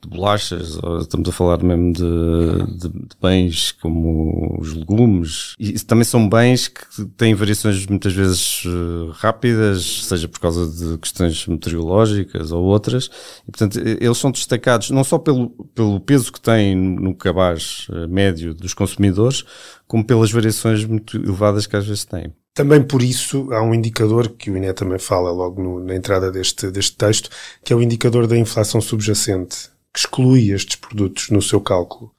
de 0.00 0.08
bolachas, 0.08 0.78
estamos 1.00 1.28
a 1.28 1.32
falar 1.32 1.60
mesmo 1.62 1.92
de, 1.92 2.78
de, 2.78 2.88
de, 2.88 3.16
bens 3.20 3.72
como 3.72 4.56
os 4.60 4.72
legumes. 4.72 5.56
E 5.58 5.72
também 5.80 6.04
são 6.04 6.28
bens 6.28 6.68
que 6.68 7.04
têm 7.16 7.34
variações 7.34 7.84
muitas 7.86 8.12
vezes 8.12 8.64
uh, 8.64 9.10
rápidas, 9.14 10.04
seja 10.04 10.28
por 10.28 10.38
causa 10.38 10.68
de 10.68 10.98
questões 10.98 11.46
meteorológicas 11.48 12.52
ou 12.52 12.62
outras. 12.62 13.10
E, 13.48 13.50
portanto, 13.50 13.76
eles 13.78 14.18
são 14.18 14.30
destacados 14.30 14.90
não 14.90 15.02
só 15.02 15.18
pelo, 15.18 15.50
pelo 15.74 15.98
peso 15.98 16.32
que 16.32 16.40
têm 16.40 16.76
no 16.76 17.12
cabaz 17.12 17.88
uh, 17.90 18.06
médio 18.08 18.54
dos 18.54 18.72
consumidores, 18.72 19.44
como 19.88 20.04
pelas 20.04 20.30
variações 20.30 20.84
muito 20.84 21.16
elevadas 21.16 21.66
que 21.66 21.74
às 21.74 21.84
vezes 21.84 22.04
têm. 22.04 22.32
Também 22.54 22.82
por 22.82 23.02
isso 23.02 23.52
há 23.52 23.62
um 23.62 23.72
indicador 23.72 24.28
que 24.30 24.50
o 24.50 24.56
INE 24.56 24.72
também 24.72 24.98
fala 24.98 25.30
logo 25.30 25.62
no, 25.62 25.80
na 25.80 25.94
entrada 25.94 26.30
deste, 26.30 26.70
deste 26.70 26.96
texto, 26.96 27.30
que 27.64 27.72
é 27.72 27.76
o 27.76 27.82
indicador 27.82 28.26
da 28.26 28.36
inflação 28.36 28.80
subjacente, 28.80 29.70
que 29.92 30.00
exclui 30.00 30.50
estes 30.50 30.76
produtos 30.76 31.30
no 31.30 31.40
seu 31.40 31.60
cálculo. 31.60 32.12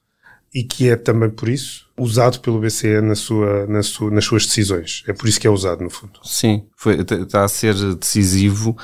E 0.54 0.62
que 0.62 0.90
é 0.90 0.96
também 0.96 1.30
por 1.30 1.48
isso 1.48 1.90
usado 1.96 2.40
pelo 2.40 2.60
BCE 2.60 3.00
na 3.00 3.14
sua, 3.14 3.66
na 3.66 3.82
sua, 3.82 4.10
nas 4.10 4.24
suas 4.24 4.44
decisões. 4.44 5.02
É 5.06 5.12
por 5.14 5.26
isso 5.26 5.40
que 5.40 5.46
é 5.46 5.50
usado, 5.50 5.82
no 5.82 5.88
fundo. 5.88 6.20
Sim, 6.22 6.66
foi, 6.76 7.00
está 7.00 7.44
a 7.44 7.48
ser 7.48 7.74
decisivo 7.94 8.76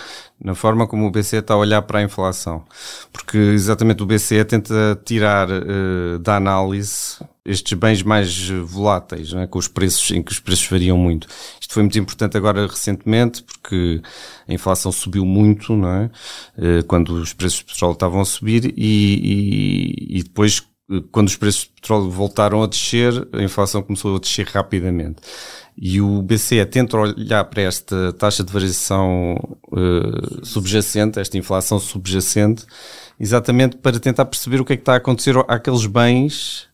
na 0.43 0.55
forma 0.55 0.87
como 0.87 1.07
o 1.07 1.11
BCE 1.11 1.37
está 1.37 1.53
a 1.53 1.59
olhar 1.59 1.83
para 1.83 1.99
a 1.99 2.03
inflação. 2.03 2.65
Porque 3.13 3.37
exatamente 3.37 4.03
o 4.03 4.07
BCE 4.07 4.45
tenta 4.47 4.99
tirar 5.05 5.49
uh, 5.51 6.19
da 6.21 6.37
análise 6.37 7.19
estes 7.49 7.73
bens 7.79 8.03
mais 8.03 8.49
voláteis, 8.49 9.33
é? 9.33 9.47
com 9.47 9.59
os 9.59 9.69
preços, 9.69 10.11
em 10.11 10.23
que 10.23 10.33
os 10.33 10.39
preços 10.39 10.67
variam 10.67 10.97
muito. 10.97 11.27
Isto 11.61 11.75
foi 11.75 11.83
muito 11.83 11.99
importante 11.99 12.37
agora 12.37 12.67
recentemente, 12.67 13.43
porque 13.43 14.01
a 14.47 14.53
inflação 14.53 14.93
subiu 14.93 15.25
muito, 15.25 15.75
não 15.75 15.89
é? 15.89 16.11
Uh, 16.57 16.85
quando 16.87 17.11
os 17.11 17.33
preços 17.33 17.59
de 17.59 17.65
petróleo 17.65 17.95
estavam 17.95 18.21
a 18.21 18.25
subir 18.25 18.73
e, 18.77 18.77
e, 18.77 20.19
e 20.19 20.23
depois 20.23 20.63
quando 21.13 21.29
os 21.29 21.37
preços 21.37 21.65
de 21.65 21.71
petróleo 21.81 22.11
voltaram 22.11 22.63
a 22.63 22.67
descer, 22.67 23.29
a 23.33 23.43
inflação 23.43 23.83
começou 23.83 24.17
a 24.17 24.19
descer 24.19 24.47
rapidamente. 24.47 25.21
E 25.77 26.01
o 26.01 26.23
BCE 26.23 26.65
tenta 26.67 26.97
olhar 26.97 27.45
para 27.45 27.63
esta 27.63 28.13
taxa 28.15 28.43
de 28.43 28.53
variação 28.53 29.37
uh, 29.71 30.45
subjacente, 30.45 31.21
esta 31.21 31.37
inflação 31.37 31.79
subjacente, 31.79 32.65
exatamente 33.21 33.77
para 33.77 34.01
tentar 34.01 34.25
perceber 34.25 34.61
o 34.61 34.65
que 34.65 34.73
é 34.73 34.77
que 34.77 34.83
está 34.83 34.95
a 34.95 34.97
acontecer 34.97 35.37
àqueles 35.47 35.87
bens 35.87 36.68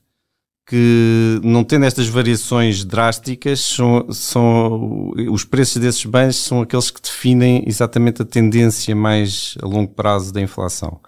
que, 0.66 1.40
não 1.42 1.62
tendo 1.62 1.84
estas 1.84 2.08
variações 2.08 2.84
drásticas, 2.84 3.60
são, 3.60 4.06
são, 4.10 5.12
os 5.30 5.44
preços 5.44 5.76
desses 5.76 6.04
bens 6.06 6.36
são 6.36 6.62
aqueles 6.62 6.90
que 6.90 7.02
definem 7.02 7.64
exatamente 7.66 8.22
a 8.22 8.24
tendência 8.24 8.96
mais 8.96 9.56
a 9.62 9.66
longo 9.66 9.92
prazo 9.92 10.32
da 10.32 10.40
inflação. 10.40 11.00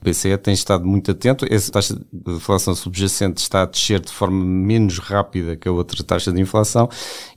O 0.00 0.08
BCE 0.08 0.36
tem 0.38 0.54
estado 0.54 0.86
muito 0.86 1.10
atento, 1.10 1.46
essa 1.50 1.70
taxa 1.70 1.94
de 1.94 2.32
inflação 2.32 2.74
subjacente 2.74 3.42
está 3.42 3.62
a 3.62 3.66
descer 3.66 4.00
de 4.00 4.10
forma 4.10 4.44
menos 4.44 4.98
rápida 4.98 5.56
que 5.56 5.68
a 5.68 5.72
outra 5.72 6.02
taxa 6.02 6.32
de 6.32 6.40
inflação 6.40 6.88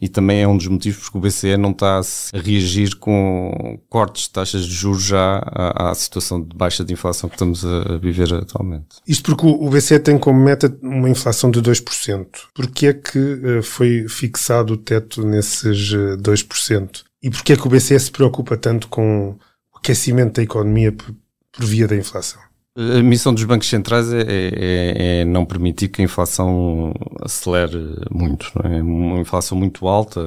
e 0.01 0.08
também 0.08 0.41
é 0.41 0.48
um 0.48 0.55
dos 0.55 0.67
motivos 0.67 1.03
porque 1.03 1.17
o 1.17 1.22
BCE 1.22 1.58
não 1.58 1.72
está 1.72 2.00
a 2.00 2.39
reagir 2.39 2.96
com 2.96 3.79
cortes 3.89 4.24
de 4.24 4.29
taxas 4.29 4.65
de 4.65 4.74
juros 4.74 5.03
já 5.03 5.44
à, 5.46 5.91
à 5.91 5.96
situação 5.96 6.41
de 6.41 6.55
baixa 6.55 6.86
de 6.86 6.94
inflação 6.94 7.29
que 7.29 7.36
estamos 7.36 7.65
a 7.65 7.98
viver 7.98 8.34
atualmente. 8.34 8.98
Isto 9.05 9.36
porque 9.36 9.46
o 9.46 9.70
BCE 9.70 10.00
tem 10.00 10.17
como 10.17 10.39
meta 10.39 10.74
uma 10.82 11.10
inflação 11.10 11.51
de 11.51 11.64
2%. 11.65 12.27
Porquê 12.53 12.88
é 12.88 12.93
que 12.93 13.19
uh, 13.19 13.63
foi 13.63 14.07
fixado 14.07 14.74
o 14.74 14.77
teto 14.77 15.25
nesses 15.25 15.91
uh, 15.91 16.13
eh, 16.13 16.17
2%? 16.17 17.03
E 17.24 17.29
porquê 17.29 17.53
é 17.53 17.55
que 17.55 17.67
o 17.67 17.69
BCE 17.69 18.00
se 18.00 18.12
preocupa 18.12 18.55
tanto 18.55 18.88
com 18.88 19.29
o 19.74 19.77
aquecimento 19.77 20.36
da 20.36 20.43
economia 20.43 20.91
por, 20.91 21.13
via 21.60 21.88
da 21.88 21.95
inflação? 21.95 22.39
A 22.77 23.01
missão 23.01 23.34
dos 23.34 23.45
bancos 23.45 23.69
centrais 23.69 24.12
é, 24.12 24.19
é, 24.19 25.22
é, 25.22 25.25
não 25.25 25.45
permitir 25.45 25.88
que 25.88 26.01
a 26.01 26.05
inflação 26.05 26.93
acelere 27.24 27.79
muito. 28.12 28.51
É? 28.65 28.81
Uma 28.81 29.19
inflação 29.19 29.57
muito 29.57 29.88
alta, 29.88 30.22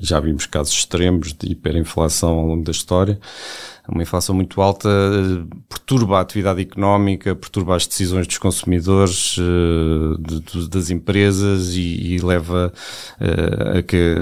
já 0.00 0.20
vimos 0.20 0.46
casos 0.46 0.72
extremos 0.72 1.32
de 1.32 1.50
hiperinflação 1.50 2.30
ao 2.30 2.46
longo 2.46 2.62
da 2.62 2.70
história. 2.70 3.18
Uma 3.92 4.02
inflação 4.02 4.34
muito 4.34 4.60
alta 4.60 4.88
perturba 5.68 6.18
a 6.18 6.20
atividade 6.20 6.60
económica, 6.60 7.34
perturba 7.34 7.74
as 7.74 7.86
decisões 7.86 8.26
dos 8.26 8.38
consumidores, 8.38 9.36
eh, 9.38 10.16
de, 10.20 10.40
de, 10.40 10.68
das 10.68 10.90
empresas 10.90 11.74
e, 11.74 12.14
e 12.14 12.18
leva 12.18 12.72
uh, 13.20 13.78
a 13.78 13.82
que 13.82 14.16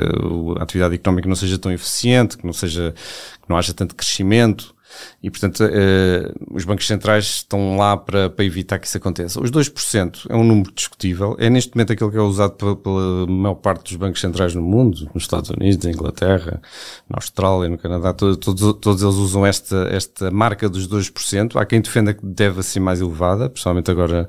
a 0.59 0.63
atividade 0.63 0.95
económica 0.95 1.29
não 1.29 1.37
seja 1.37 1.59
tão 1.59 1.71
eficiente, 1.71 2.39
que 2.39 2.47
não 2.47 2.53
seja, 2.55 2.95
que 3.43 3.49
não 3.49 3.59
haja 3.59 3.75
tanto 3.75 3.95
crescimento. 3.95 4.75
E, 5.23 5.31
portanto, 5.31 5.65
eh, 5.65 6.33
os 6.51 6.65
bancos 6.65 6.87
centrais 6.87 7.25
estão 7.25 7.77
lá 7.77 7.97
para, 7.97 8.31
para 8.31 8.45
evitar 8.45 8.79
que 8.79 8.87
isso 8.87 8.97
aconteça. 8.97 9.41
Os 9.41 9.51
2% 9.51 10.27
é 10.29 10.37
um 10.37 10.45
número 10.45 10.73
discutível. 10.73 11.37
É 11.39 11.51
neste 11.51 11.75
momento 11.75 11.93
aquele 11.93 12.11
que 12.11 12.17
é 12.17 12.21
usado 12.21 12.53
pela, 12.53 12.77
pela 12.77 13.27
maior 13.27 13.57
parte 13.57 13.85
dos 13.85 13.97
bancos 13.97 14.21
centrais 14.21 14.55
no 14.55 14.63
mundo, 14.63 15.11
nos 15.15 15.25
Estados 15.25 15.51
Unidos, 15.51 15.85
na 15.85 15.91
Inglaterra, 15.91 16.61
na 17.09 17.17
Austrália, 17.17 17.69
no 17.69 17.79
Canadá. 17.79 18.13
Todos, 18.13 18.37
todos, 18.37 18.79
todos 18.81 19.03
eles 19.03 19.15
usam 19.17 19.45
esta, 19.45 19.89
esta 19.91 20.31
marca 20.31 20.69
dos 20.69 20.89
2%. 20.89 21.57
Há 21.57 21.67
quem 21.67 21.81
defenda 21.81 22.15
que 22.15 22.25
deve 22.25 22.63
ser 22.63 22.81
mais 22.81 23.01
elevada, 23.01 23.49
principalmente 23.49 23.91
agora 23.91 24.29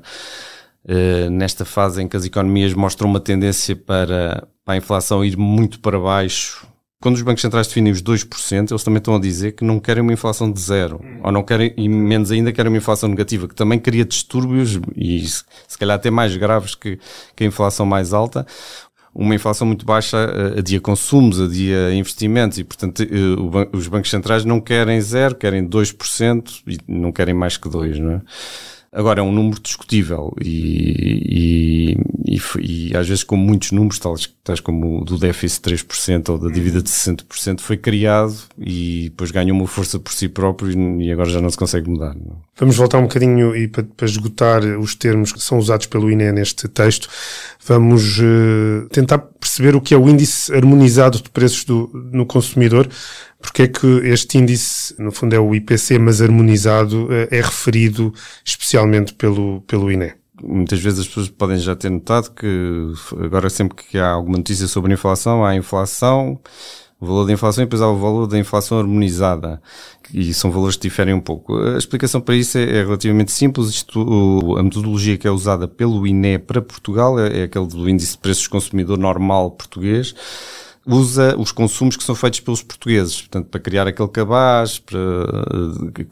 Uh, 0.82 1.28
nesta 1.28 1.66
fase 1.66 2.02
em 2.02 2.08
que 2.08 2.16
as 2.16 2.24
economias 2.24 2.72
mostram 2.72 3.06
uma 3.06 3.20
tendência 3.20 3.76
para, 3.76 4.48
para 4.64 4.74
a 4.74 4.76
inflação 4.78 5.22
ir 5.22 5.36
muito 5.36 5.78
para 5.78 6.00
baixo 6.00 6.66
quando 7.00 7.16
os 7.16 7.22
bancos 7.22 7.40
centrais 7.40 7.66
definem 7.66 7.92
os 7.92 8.02
2%, 8.02 8.70
eles 8.70 8.84
também 8.84 8.98
estão 8.98 9.16
a 9.16 9.18
dizer 9.18 9.52
que 9.52 9.64
não 9.64 9.80
querem 9.80 10.02
uma 10.02 10.12
inflação 10.12 10.52
de 10.52 10.60
zero, 10.60 11.00
ou 11.22 11.32
não 11.32 11.42
querem, 11.42 11.72
e 11.76 11.88
menos 11.88 12.30
ainda 12.30 12.52
querem 12.52 12.70
uma 12.70 12.76
inflação 12.76 13.08
negativa, 13.08 13.48
que 13.48 13.54
também 13.54 13.78
cria 13.78 14.04
distúrbios, 14.04 14.78
e 14.94 15.26
se 15.26 15.78
calhar 15.78 15.96
até 15.96 16.10
mais 16.10 16.36
graves 16.36 16.74
que, 16.74 16.98
que 17.34 17.44
a 17.44 17.46
inflação 17.46 17.86
mais 17.86 18.12
alta, 18.12 18.46
uma 19.14 19.34
inflação 19.34 19.66
muito 19.66 19.84
baixa 19.84 20.18
eh, 20.18 20.58
adia 20.60 20.80
consumos, 20.80 21.40
adia 21.40 21.92
investimentos 21.94 22.58
e, 22.58 22.64
portanto, 22.64 23.02
eh, 23.02 23.76
os 23.76 23.88
bancos 23.88 24.10
centrais 24.10 24.44
não 24.44 24.60
querem 24.60 25.00
zero, 25.00 25.34
querem 25.34 25.66
2% 25.66 26.62
e 26.66 26.78
não 26.86 27.10
querem 27.10 27.34
mais 27.34 27.56
que 27.56 27.68
2%, 27.68 27.98
não 27.98 28.12
é? 28.12 28.20
Agora 28.92 29.20
é 29.20 29.22
um 29.22 29.30
número 29.30 29.60
discutível 29.60 30.34
e, 30.40 31.94
e, 32.26 32.36
e, 32.36 32.90
e 32.90 32.96
às 32.96 33.06
vezes 33.06 33.22
com 33.22 33.36
muitos 33.36 33.70
números, 33.70 34.00
tais, 34.00 34.28
tais 34.42 34.58
como 34.58 35.02
o 35.02 35.04
do 35.04 35.16
déficit 35.16 35.62
3% 35.62 36.28
ou 36.30 36.38
da 36.38 36.48
dívida 36.48 36.82
de 36.82 36.90
60%, 36.90 37.60
foi 37.60 37.76
criado 37.76 38.36
e 38.58 39.04
depois 39.10 39.30
ganhou 39.30 39.56
uma 39.56 39.68
força 39.68 39.96
por 40.00 40.12
si 40.12 40.28
próprio 40.28 41.00
e 41.00 41.12
agora 41.12 41.30
já 41.30 41.40
não 41.40 41.48
se 41.48 41.56
consegue 41.56 41.88
mudar. 41.88 42.16
Não? 42.16 42.32
É? 42.32 42.36
Vamos 42.58 42.76
voltar 42.76 42.98
um 42.98 43.02
bocadinho 43.02 43.54
e 43.54 43.68
para, 43.68 43.84
para, 43.84 44.06
esgotar 44.06 44.64
os 44.64 44.96
termos 44.96 45.32
que 45.32 45.40
são 45.40 45.58
usados 45.58 45.86
pelo 45.86 46.10
INE 46.10 46.32
neste 46.32 46.66
texto, 46.66 47.08
vamos 47.64 48.18
uh, 48.18 48.88
tentar 48.90 49.18
perceber 49.18 49.76
o 49.76 49.80
que 49.80 49.94
é 49.94 49.96
o 49.96 50.08
índice 50.08 50.52
harmonizado 50.52 51.22
de 51.22 51.30
preços 51.30 51.62
do, 51.62 51.88
no 52.12 52.26
consumidor 52.26 52.88
porque 53.40 53.62
é 53.62 53.68
que 53.68 53.86
este 54.04 54.38
índice, 54.38 54.94
no 54.98 55.10
fundo 55.10 55.34
é 55.34 55.40
o 55.40 55.54
IPC, 55.54 55.98
mas 55.98 56.20
harmonizado, 56.20 57.08
eh, 57.10 57.28
é 57.30 57.40
referido 57.40 58.12
especialmente 58.44 59.14
pelo, 59.14 59.62
pelo 59.62 59.90
INE? 59.90 60.12
Muitas 60.42 60.80
vezes 60.80 61.00
as 61.00 61.08
pessoas 61.08 61.28
podem 61.28 61.58
já 61.58 61.74
ter 61.74 61.90
notado 61.90 62.30
que 62.32 62.92
agora 63.22 63.50
sempre 63.50 63.76
que 63.76 63.98
há 63.98 64.10
alguma 64.10 64.38
notícia 64.38 64.66
sobre 64.66 64.92
inflação, 64.92 65.44
há 65.44 65.54
inflação, 65.54 66.40
o 67.00 67.06
valor 67.06 67.26
da 67.26 67.32
inflação 67.32 67.62
e 67.62 67.66
depois 67.66 67.80
há 67.80 67.88
o 67.88 67.96
valor 67.96 68.26
da 68.26 68.38
inflação 68.38 68.78
harmonizada. 68.78 69.60
E 70.12 70.34
são 70.34 70.50
valores 70.50 70.76
que 70.76 70.82
diferem 70.82 71.14
um 71.14 71.20
pouco. 71.20 71.56
A 71.56 71.78
explicação 71.78 72.20
para 72.20 72.34
isso 72.34 72.58
é, 72.58 72.62
é 72.62 72.82
relativamente 72.82 73.32
simples. 73.32 73.68
Isto, 73.68 74.56
a 74.58 74.62
metodologia 74.62 75.16
que 75.16 75.26
é 75.26 75.30
usada 75.30 75.66
pelo 75.66 76.06
INE 76.06 76.38
para 76.38 76.60
Portugal 76.60 77.18
é, 77.18 77.40
é 77.40 77.42
aquele 77.44 77.66
do 77.66 77.88
índice 77.88 78.12
de 78.12 78.18
preços 78.18 78.46
consumidor 78.48 78.98
normal 78.98 79.50
português 79.52 80.14
usa 80.86 81.36
os 81.38 81.52
consumos 81.52 81.96
que 81.96 82.04
são 82.04 82.14
feitos 82.14 82.40
pelos 82.40 82.62
portugueses, 82.62 83.20
portanto, 83.20 83.48
para 83.48 83.60
criar 83.60 83.86
aquele 83.86 84.08
cabaz, 84.08 84.78
para, 84.78 84.98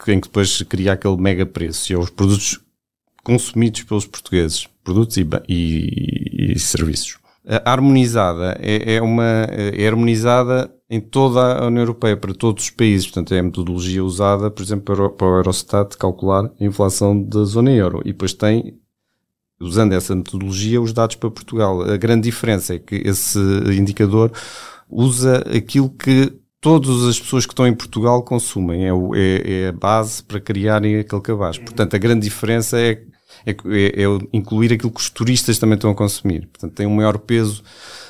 em 0.08 0.20
que 0.20 0.28
depois 0.28 0.62
cria 0.62 0.92
aquele 0.92 1.16
mega 1.16 1.46
preço. 1.46 1.92
E 1.92 1.94
é 1.94 1.98
os 1.98 2.10
produtos 2.10 2.60
consumidos 3.22 3.82
pelos 3.82 4.06
portugueses, 4.06 4.68
produtos 4.84 5.16
e, 5.16 5.26
e, 5.48 6.52
e 6.54 6.58
serviços. 6.58 7.18
A 7.46 7.72
harmonizada 7.72 8.58
é, 8.60 8.96
é, 8.96 9.02
uma, 9.02 9.46
é 9.50 9.86
harmonizada 9.86 10.70
em 10.90 11.00
toda 11.00 11.58
a 11.58 11.66
União 11.66 11.82
Europeia, 11.82 12.16
para 12.16 12.34
todos 12.34 12.64
os 12.64 12.70
países. 12.70 13.06
Portanto, 13.06 13.34
é 13.34 13.38
a 13.38 13.42
metodologia 13.42 14.04
usada, 14.04 14.50
por 14.50 14.62
exemplo, 14.62 14.84
para 14.84 15.06
o, 15.06 15.10
para 15.10 15.26
o 15.26 15.36
Eurostat 15.36 15.96
calcular 15.96 16.50
a 16.58 16.64
inflação 16.64 17.22
da 17.22 17.44
zona 17.44 17.70
euro. 17.70 18.00
E 18.04 18.12
depois 18.12 18.32
tem 18.32 18.78
usando 19.60 19.92
essa 19.92 20.14
metodologia, 20.14 20.80
os 20.80 20.92
dados 20.92 21.16
para 21.16 21.30
Portugal. 21.30 21.82
A 21.82 21.96
grande 21.96 22.22
diferença 22.22 22.74
é 22.74 22.78
que 22.78 22.96
esse 22.96 23.38
indicador 23.76 24.32
usa 24.88 25.44
aquilo 25.54 25.90
que 25.90 26.32
todas 26.60 27.04
as 27.04 27.18
pessoas 27.20 27.46
que 27.46 27.52
estão 27.52 27.66
em 27.66 27.74
Portugal 27.74 28.22
consumem. 28.22 28.86
É, 28.86 28.90
é, 29.14 29.52
é 29.62 29.68
a 29.68 29.72
base 29.72 30.22
para 30.22 30.40
criarem 30.40 30.98
aquele 30.98 31.22
cabaz. 31.22 31.58
Portanto, 31.58 31.94
a 31.94 31.98
grande 31.98 32.22
diferença 32.22 32.78
é, 32.78 33.02
é, 33.46 33.52
é, 33.52 34.04
incluir 34.32 34.72
aquilo 34.72 34.90
que 34.90 35.00
os 35.00 35.10
turistas 35.10 35.58
também 35.58 35.74
estão 35.74 35.90
a 35.90 35.94
consumir. 35.94 36.46
Portanto, 36.48 36.74
tem 36.74 36.86
um 36.86 36.94
maior 36.94 37.18
peso, 37.18 37.62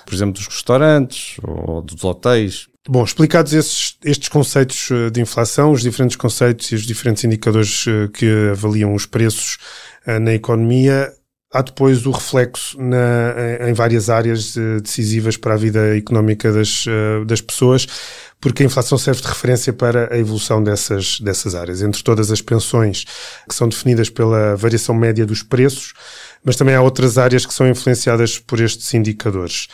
por 0.04 0.14
exemplo, 0.14 0.34
dos 0.34 0.46
restaurantes 0.46 1.36
ou 1.42 1.82
dos 1.82 2.02
hotéis. 2.04 2.68
Bom, 2.88 3.04
explicados 3.04 3.52
esses, 3.52 3.98
estes 4.02 4.30
conceitos 4.30 4.90
eh, 4.90 5.10
de 5.10 5.20
inflação, 5.20 5.72
os 5.72 5.82
diferentes 5.82 6.16
conceitos 6.16 6.72
e 6.72 6.74
os 6.74 6.86
diferentes 6.86 7.22
indicadores 7.22 7.84
eh, 7.86 8.08
que 8.14 8.26
avaliam 8.50 8.94
os 8.94 9.04
preços 9.04 9.58
eh, 10.06 10.18
na 10.18 10.32
economia, 10.32 11.12
há 11.52 11.62
depois 11.62 12.04
o 12.04 12.10
reflexo 12.10 12.80
na, 12.80 13.68
em 13.68 13.72
várias 13.72 14.10
áreas 14.10 14.56
eh, 14.56 14.80
decisivas 14.80 15.36
para 15.36 15.54
a 15.54 15.56
vida 15.56 15.96
económica 15.96 16.52
das, 16.52 16.84
eh, 16.86 17.24
das 17.24 17.40
pessoas, 17.40 17.86
porque 18.40 18.62
a 18.62 18.66
inflação 18.66 18.98
serve 18.98 19.22
de 19.22 19.28
referência 19.28 19.72
para 19.72 20.12
a 20.12 20.18
evolução 20.18 20.62
dessas, 20.62 21.18
dessas 21.20 21.54
áreas. 21.54 21.80
Entre 21.80 22.02
todas 22.02 22.30
as 22.30 22.42
pensões 22.42 23.04
que 23.48 23.54
são 23.54 23.68
definidas 23.68 24.10
pela 24.10 24.56
variação 24.56 24.94
média 24.94 25.24
dos 25.24 25.42
preços, 25.42 25.94
mas 26.44 26.56
também 26.56 26.74
há 26.74 26.82
outras 26.82 27.16
áreas 27.16 27.46
que 27.46 27.54
são 27.54 27.66
influenciadas 27.66 28.38
por 28.38 28.60
estes 28.60 28.92
indicadores. 28.92 29.68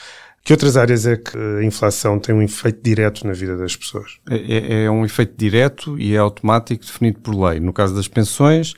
Que 0.45 0.53
outras 0.53 0.77
áreas 0.77 1.07
é 1.07 1.17
que 1.17 1.37
a 1.37 1.65
inflação 1.65 2.19
tem 2.19 2.35
um 2.35 2.43
efeito 2.43 2.81
direto 2.83 3.27
na 3.27 3.33
vida 3.33 3.57
das 3.57 3.75
pessoas? 3.75 4.19
É, 4.29 4.37
é, 4.37 4.85
é 4.85 4.91
um 4.91 5.05
efeito 5.05 5.35
direto 5.37 5.99
e 5.99 6.15
é 6.15 6.19
automático 6.19 6.85
definido 6.85 7.19
por 7.21 7.35
lei. 7.35 7.59
No 7.59 7.73
caso 7.73 7.95
das 7.95 8.09
pensões, 8.09 8.75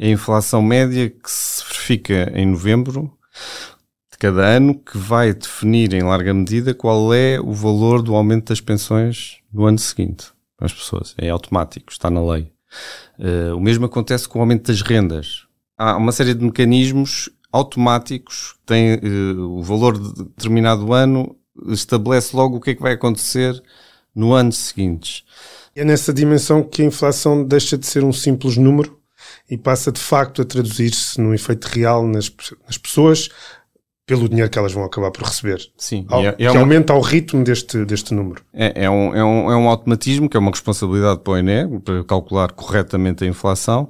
a 0.00 0.06
inflação 0.06 0.62
média 0.62 1.08
que 1.08 1.30
se 1.30 1.62
verifica 1.64 2.32
em 2.34 2.46
novembro, 2.46 3.16
cada 4.24 4.42
ano 4.46 4.74
que 4.74 4.96
vai 4.96 5.34
definir 5.34 5.92
em 5.92 6.02
larga 6.02 6.32
medida 6.32 6.72
qual 6.72 7.12
é 7.12 7.38
o 7.38 7.52
valor 7.52 8.00
do 8.00 8.14
aumento 8.14 8.48
das 8.48 8.60
pensões 8.60 9.38
no 9.52 9.66
ano 9.66 9.78
seguinte 9.78 10.28
para 10.56 10.64
as 10.64 10.72
pessoas. 10.72 11.14
É 11.18 11.28
automático, 11.28 11.92
está 11.92 12.10
na 12.10 12.24
lei. 12.24 12.50
Uh, 13.18 13.54
o 13.54 13.60
mesmo 13.60 13.84
acontece 13.84 14.26
com 14.26 14.38
o 14.38 14.42
aumento 14.42 14.68
das 14.68 14.80
rendas. 14.80 15.46
Há 15.76 15.96
uma 15.96 16.10
série 16.10 16.32
de 16.32 16.42
mecanismos 16.42 17.28
automáticos, 17.52 18.54
tem 18.64 18.94
uh, 18.94 19.58
o 19.58 19.62
valor 19.62 19.98
de 19.98 20.24
determinado 20.24 20.94
ano, 20.94 21.36
estabelece 21.68 22.34
logo 22.34 22.56
o 22.56 22.60
que 22.60 22.70
é 22.70 22.74
que 22.74 22.82
vai 22.82 22.94
acontecer 22.94 23.62
no 24.14 24.32
ano 24.32 24.52
seguinte. 24.52 25.24
É 25.76 25.84
nessa 25.84 26.14
dimensão 26.14 26.62
que 26.62 26.80
a 26.80 26.86
inflação 26.86 27.44
deixa 27.44 27.76
de 27.76 27.84
ser 27.84 28.02
um 28.02 28.12
simples 28.12 28.56
número 28.56 28.98
e 29.50 29.58
passa 29.58 29.92
de 29.92 30.00
facto 30.00 30.42
a 30.42 30.44
traduzir-se 30.44 31.20
num 31.20 31.34
efeito 31.34 31.66
real 31.66 32.06
nas, 32.06 32.32
nas 32.66 32.78
pessoas 32.78 33.28
pelo 34.06 34.28
dinheiro 34.28 34.50
que 34.50 34.58
elas 34.58 34.72
vão 34.72 34.84
acabar 34.84 35.10
por 35.10 35.24
receber. 35.24 35.60
Sim, 35.78 36.04
Ao, 36.08 36.22
é, 36.22 36.28
é 36.28 36.32
que 36.34 36.48
uma, 36.48 36.60
aumenta 36.60 36.92
ao 36.92 37.00
ritmo 37.00 37.42
deste, 37.42 37.84
deste 37.86 38.12
número. 38.12 38.42
É, 38.52 38.84
é, 38.84 38.90
um, 38.90 39.14
é, 39.14 39.24
um, 39.24 39.50
é 39.50 39.56
um 39.56 39.68
automatismo 39.68 40.28
que 40.28 40.36
é 40.36 40.40
uma 40.40 40.50
responsabilidade 40.50 41.20
para 41.20 41.32
o 41.32 41.38
INE, 41.38 41.80
para 41.80 42.04
calcular 42.04 42.52
corretamente 42.52 43.24
a 43.24 43.26
inflação. 43.26 43.88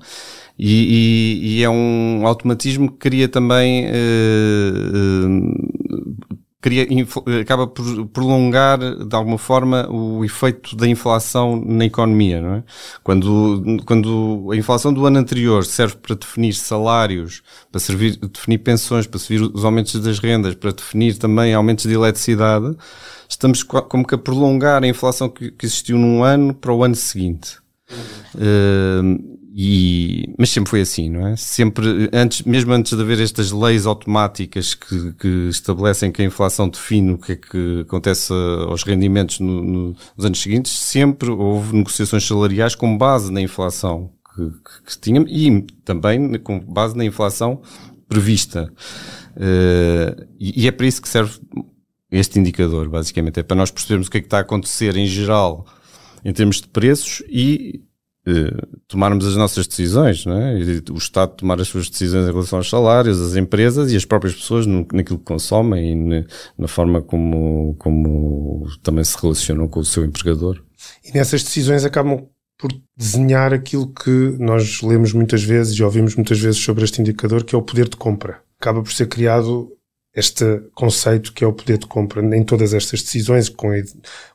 E, 0.57 1.41
e, 1.43 1.59
e, 1.59 1.65
é 1.65 1.69
um 1.69 2.25
automatismo 2.25 2.89
que 2.89 2.99
cria 2.99 3.29
também 3.29 3.87
uh, 3.87 3.89
uh, 3.89 5.74
cria, 6.65 6.87
acaba 7.43 7.67
por 7.67 8.07
prolongar 8.07 8.79
de 8.79 9.15
alguma 9.15 9.37
forma 9.37 9.87
o 9.91 10.25
efeito 10.25 10.75
da 10.75 10.89
inflação 10.89 11.63
na 11.63 11.85
economia, 11.85 12.41
não 12.41 12.55
é? 12.55 12.63
Quando, 13.03 13.63
quando 13.85 14.49
a 14.51 14.57
inflação 14.57 14.91
do 14.91 15.05
ano 15.05 15.19
anterior 15.19 15.63
serve 15.67 15.97
para 15.97 16.17
definir 16.17 16.55
salários, 16.55 17.43
para 17.71 17.79
servir, 17.79 18.17
definir 18.17 18.59
pensões, 18.59 19.07
para 19.07 19.21
servir 19.21 19.45
os 19.53 19.63
aumentos 19.63 20.01
das 20.01 20.19
rendas, 20.19 20.55
para 20.55 20.73
definir 20.73 21.19
também 21.19 21.53
aumentos 21.53 21.85
de 21.85 21.93
eletricidade, 21.93 22.75
estamos 23.29 23.63
como 23.63 24.07
que 24.07 24.15
a 24.15 24.19
prolongar 24.19 24.83
a 24.83 24.87
inflação 24.87 25.29
que, 25.29 25.51
que 25.51 25.67
existiu 25.67 25.99
num 25.99 26.25
ano 26.25 26.55
para 26.55 26.73
o 26.73 26.83
ano 26.83 26.95
seguinte. 26.95 27.59
Uhum. 28.35 29.21
Uh, 29.21 29.44
e, 29.57 30.35
mas 30.37 30.51
sempre 30.51 30.69
foi 30.69 30.81
assim, 30.81 31.09
não 31.09 31.29
é? 31.29 31.37
Sempre, 31.37 32.11
antes, 32.13 32.43
mesmo 32.43 32.73
antes 32.73 32.93
de 32.93 33.01
haver 33.01 33.21
estas 33.21 33.53
leis 33.53 33.87
automáticas 33.87 34.75
que, 34.75 35.13
que 35.13 35.29
estabelecem 35.49 36.11
que 36.11 36.23
a 36.23 36.25
inflação 36.25 36.69
define 36.69 37.13
o 37.13 37.19
que 37.19 37.33
é 37.33 37.37
que 37.37 37.83
acontece 37.83 38.33
aos 38.33 38.83
rendimentos 38.83 39.39
no, 39.39 39.63
no, 39.63 39.97
nos 40.17 40.27
anos 40.27 40.43
seguintes, 40.43 40.77
sempre 40.77 41.31
houve 41.31 41.77
negociações 41.77 42.27
salariais 42.27 42.75
com 42.75 42.99
base 42.99 43.33
na 43.33 43.41
inflação 43.41 44.11
que, 44.35 44.45
que, 44.45 44.91
que 44.91 44.99
tínhamos 44.99 45.31
e 45.31 45.65
também 45.85 46.37
com 46.41 46.59
base 46.59 46.97
na 46.97 47.05
inflação 47.05 47.63
prevista. 48.09 48.73
Uh, 49.37 50.27
e, 50.37 50.65
e 50.65 50.67
é 50.67 50.73
para 50.73 50.87
isso 50.87 51.01
que 51.01 51.09
serve 51.09 51.39
este 52.11 52.41
indicador, 52.41 52.89
basicamente. 52.89 53.39
É 53.39 53.45
para 53.45 53.57
nós 53.57 53.71
percebermos 53.71 54.09
o 54.09 54.11
que 54.11 54.19
é 54.19 54.21
que 54.21 54.27
está 54.27 54.39
a 54.39 54.41
acontecer 54.41 54.97
em 54.97 55.07
geral 55.07 55.65
em 56.25 56.33
termos 56.33 56.61
de 56.61 56.67
preços 56.67 57.23
e 57.29 57.85
tomarmos 58.89 59.27
as 59.27 59.37
nossas 59.37 59.67
decisões, 59.67 60.25
é? 60.27 60.93
o 60.93 60.97
Estado 60.97 61.37
tomar 61.37 61.61
as 61.61 61.69
suas 61.69 61.91
decisões 61.91 62.27
em 62.27 62.33
relação 62.33 62.59
aos 62.59 62.71
salários, 62.71 63.21
as 63.21 63.37
empresas 63.37 63.93
e 63.93 63.97
as 63.97 64.05
próprias 64.05 64.35
pessoas 64.35 64.67
no, 64.67 64.87
naquilo 64.93 65.19
que 65.19 65.25
consomem 65.25 65.93
e 65.93 65.95
na, 65.95 66.25
na 66.59 66.69
forma 66.69 67.03
como, 67.03 67.75
como 67.79 68.67
também 68.83 69.05
se 69.05 69.17
relacionam 69.21 69.69
com 69.69 69.81
o 69.81 69.85
seu 69.85 70.05
empregador. 70.05 70.63
E 71.05 71.13
nessas 71.13 71.43
decisões 71.43 71.85
acabam 71.85 72.27
por 72.59 72.71
desenhar 72.97 73.53
aquilo 73.53 73.93
que 73.93 74.37
nós 74.39 74.81
lemos 74.81 75.13
muitas 75.13 75.43
vezes 75.43 75.77
e 75.77 75.83
ouvimos 75.83 76.15
muitas 76.15 76.39
vezes 76.39 76.63
sobre 76.63 76.85
este 76.85 77.01
indicador, 77.01 77.45
que 77.45 77.55
é 77.55 77.59
o 77.59 77.63
poder 77.63 77.89
de 77.89 77.97
compra. 77.97 78.41
Acaba 78.59 78.83
por 78.83 78.93
ser 78.93 79.07
criado 79.07 79.74
este 80.15 80.61
conceito 80.75 81.33
que 81.33 81.43
é 81.43 81.47
o 81.47 81.53
poder 81.53 81.79
de 81.79 81.87
compra 81.87 82.23
em 82.37 82.45
todas 82.45 82.73
estas 82.73 83.03
decisões, 83.03 83.49
com, 83.49 83.71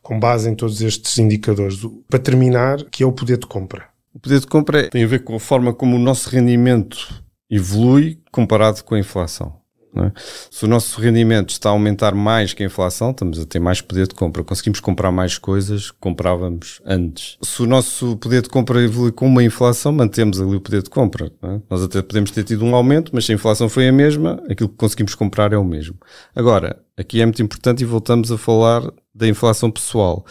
com 0.01 0.19
base 0.19 0.49
em 0.49 0.55
todos 0.55 0.81
estes 0.81 1.17
indicadores. 1.17 1.79
Para 2.09 2.19
terminar, 2.19 2.83
que 2.85 3.03
é 3.03 3.05
o 3.05 3.11
poder 3.11 3.37
de 3.37 3.47
compra? 3.47 3.87
O 4.13 4.19
poder 4.19 4.39
de 4.39 4.47
compra 4.47 4.89
tem 4.89 5.03
a 5.03 5.07
ver 5.07 5.23
com 5.23 5.35
a 5.35 5.39
forma 5.39 5.73
como 5.73 5.95
o 5.95 5.99
nosso 5.99 6.29
rendimento 6.29 7.23
evolui 7.49 8.19
comparado 8.31 8.83
com 8.83 8.95
a 8.95 8.99
inflação. 8.99 9.58
É? 9.95 10.11
Se 10.51 10.65
o 10.65 10.67
nosso 10.67 11.01
rendimento 11.01 11.49
está 11.49 11.69
a 11.69 11.71
aumentar 11.71 12.13
mais 12.13 12.53
que 12.53 12.61
a 12.61 12.65
inflação, 12.65 13.11
estamos 13.11 13.39
a 13.39 13.45
ter 13.45 13.59
mais 13.59 13.81
poder 13.81 14.07
de 14.07 14.13
compra. 14.13 14.43
Conseguimos 14.43 14.79
comprar 14.79 15.11
mais 15.11 15.37
coisas 15.37 15.91
que 15.91 15.97
comprávamos 15.99 16.81
antes. 16.85 17.37
Se 17.41 17.63
o 17.63 17.65
nosso 17.65 18.15
poder 18.17 18.41
de 18.41 18.49
compra 18.49 18.81
evolui 18.83 19.11
com 19.11 19.25
uma 19.25 19.43
inflação, 19.43 19.91
mantemos 19.91 20.39
ali 20.39 20.55
o 20.55 20.61
poder 20.61 20.83
de 20.83 20.89
compra. 20.89 21.31
É? 21.41 21.59
Nós 21.69 21.81
até 21.81 22.01
podemos 22.01 22.31
ter 22.31 22.43
tido 22.43 22.63
um 22.63 22.75
aumento, 22.75 23.11
mas 23.13 23.25
se 23.25 23.31
a 23.31 23.35
inflação 23.35 23.67
foi 23.67 23.87
a 23.87 23.91
mesma, 23.91 24.41
aquilo 24.49 24.69
que 24.69 24.75
conseguimos 24.75 25.15
comprar 25.15 25.53
é 25.53 25.57
o 25.57 25.65
mesmo. 25.65 25.95
Agora, 26.35 26.79
aqui 26.95 27.21
é 27.21 27.25
muito 27.25 27.41
importante 27.41 27.81
e 27.81 27.85
voltamos 27.85 28.31
a 28.31 28.37
falar 28.37 28.83
da 29.13 29.27
inflação 29.27 29.71
pessoal. 29.71 30.25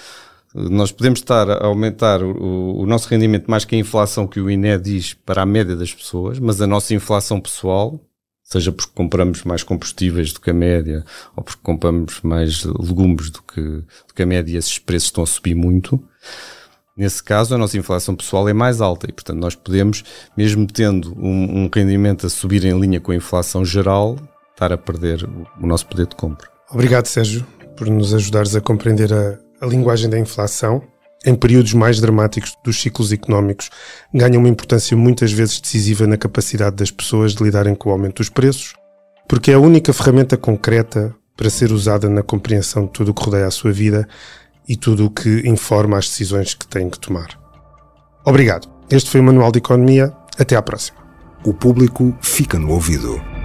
Nós 0.54 0.90
podemos 0.90 1.20
estar 1.20 1.50
a 1.50 1.66
aumentar 1.66 2.22
o, 2.22 2.78
o, 2.78 2.86
nosso 2.86 3.06
rendimento 3.08 3.50
mais 3.50 3.64
que 3.66 3.76
a 3.76 3.78
inflação 3.78 4.26
que 4.26 4.40
o 4.40 4.50
INE 4.50 4.78
diz 4.78 5.12
para 5.12 5.42
a 5.42 5.46
média 5.46 5.76
das 5.76 5.92
pessoas, 5.92 6.38
mas 6.38 6.62
a 6.62 6.66
nossa 6.66 6.94
inflação 6.94 7.38
pessoal 7.38 8.00
seja 8.48 8.72
porque 8.72 8.92
compramos 8.94 9.44
mais 9.44 9.62
combustíveis 9.62 10.32
do 10.32 10.40
que 10.40 10.50
a 10.50 10.54
média, 10.54 11.04
ou 11.37 11.44
porque 11.44 11.61
compramos 11.62 12.20
mais 12.22 12.64
legumes 12.64 13.28
do 13.28 13.42
que, 13.42 13.61
do 13.61 14.14
que 14.14 14.22
a 14.22 14.26
média 14.26 14.54
e 14.54 14.56
esses 14.56 14.78
preços 14.78 15.08
estão 15.08 15.22
a 15.22 15.26
subir 15.26 15.54
muito, 15.54 16.02
nesse 16.96 17.22
caso 17.22 17.54
a 17.54 17.58
nossa 17.58 17.76
inflação 17.76 18.16
pessoal 18.16 18.48
é 18.48 18.54
mais 18.54 18.80
alta 18.80 19.06
e, 19.08 19.12
portanto, 19.12 19.38
nós 19.38 19.54
podemos, 19.54 20.02
mesmo 20.34 20.66
tendo 20.66 21.14
um, 21.18 21.64
um 21.64 21.70
rendimento 21.72 22.26
a 22.26 22.30
subir 22.30 22.64
em 22.64 22.78
linha 22.80 23.00
com 23.00 23.12
a 23.12 23.16
inflação 23.16 23.66
geral, 23.66 24.16
estar 24.52 24.72
a 24.72 24.78
perder 24.78 25.24
o, 25.24 25.46
o 25.62 25.66
nosso 25.66 25.87
poder 25.87 26.06
de 26.06 26.16
compra. 26.16 26.48
Obrigado, 26.70 27.06
Sérgio, 27.06 27.46
por 27.76 27.88
nos 27.88 28.14
ajudares 28.14 28.56
a 28.56 28.62
compreender 28.62 29.12
a, 29.12 29.38
a 29.61 29.66
linguagem 29.66 30.08
da 30.08 30.18
inflação 30.18 30.82
em 31.24 31.35
períodos 31.35 31.74
mais 31.74 32.00
dramáticos 32.00 32.57
dos 32.64 32.81
ciclos 32.81 33.12
económicos, 33.12 33.70
ganha 34.14 34.38
uma 34.38 34.48
importância 34.48 34.96
muitas 34.96 35.33
vezes 35.33 35.61
decisiva 35.61 36.07
na 36.07 36.16
capacidade 36.16 36.76
das 36.76 36.90
pessoas 36.90 37.35
de 37.35 37.42
lidarem 37.42 37.74
com 37.74 37.90
o 37.90 37.92
aumento 37.92 38.18
dos 38.18 38.28
preços, 38.28 38.74
porque 39.28 39.50
é 39.50 39.54
a 39.54 39.61
única 39.61 39.92
ferramenta 39.92 40.37
concreta 40.37 41.14
para 41.37 41.50
ser 41.50 41.72
usada 41.72 42.09
na 42.09 42.22
compreensão 42.22 42.87
de 42.87 42.92
tudo 42.92 43.11
o 43.11 43.14
que 43.14 43.24
rodeia 43.24 43.46
a 43.46 43.50
sua 43.50 43.72
vida 43.72 44.09
e 44.68 44.76
tudo 44.76 45.07
o 45.07 45.11
que 45.11 45.48
informa 45.48 45.98
as 45.98 46.09
decisões 46.09 46.54
que 46.54 46.66
têm 46.66 46.90
que 46.90 46.98
tomar. 46.98 47.38
Obrigado. 48.24 48.68
Este 48.90 49.09
foi 49.09 49.20
o 49.20 49.24
Manual 49.24 49.52
de 49.52 49.59
Economia. 49.59 50.12
Até 50.38 50.57
à 50.57 50.62
próxima. 50.62 50.98
O 51.44 51.54
público 51.54 52.16
fica 52.20 52.59
no 52.59 52.70
ouvido. 52.70 53.38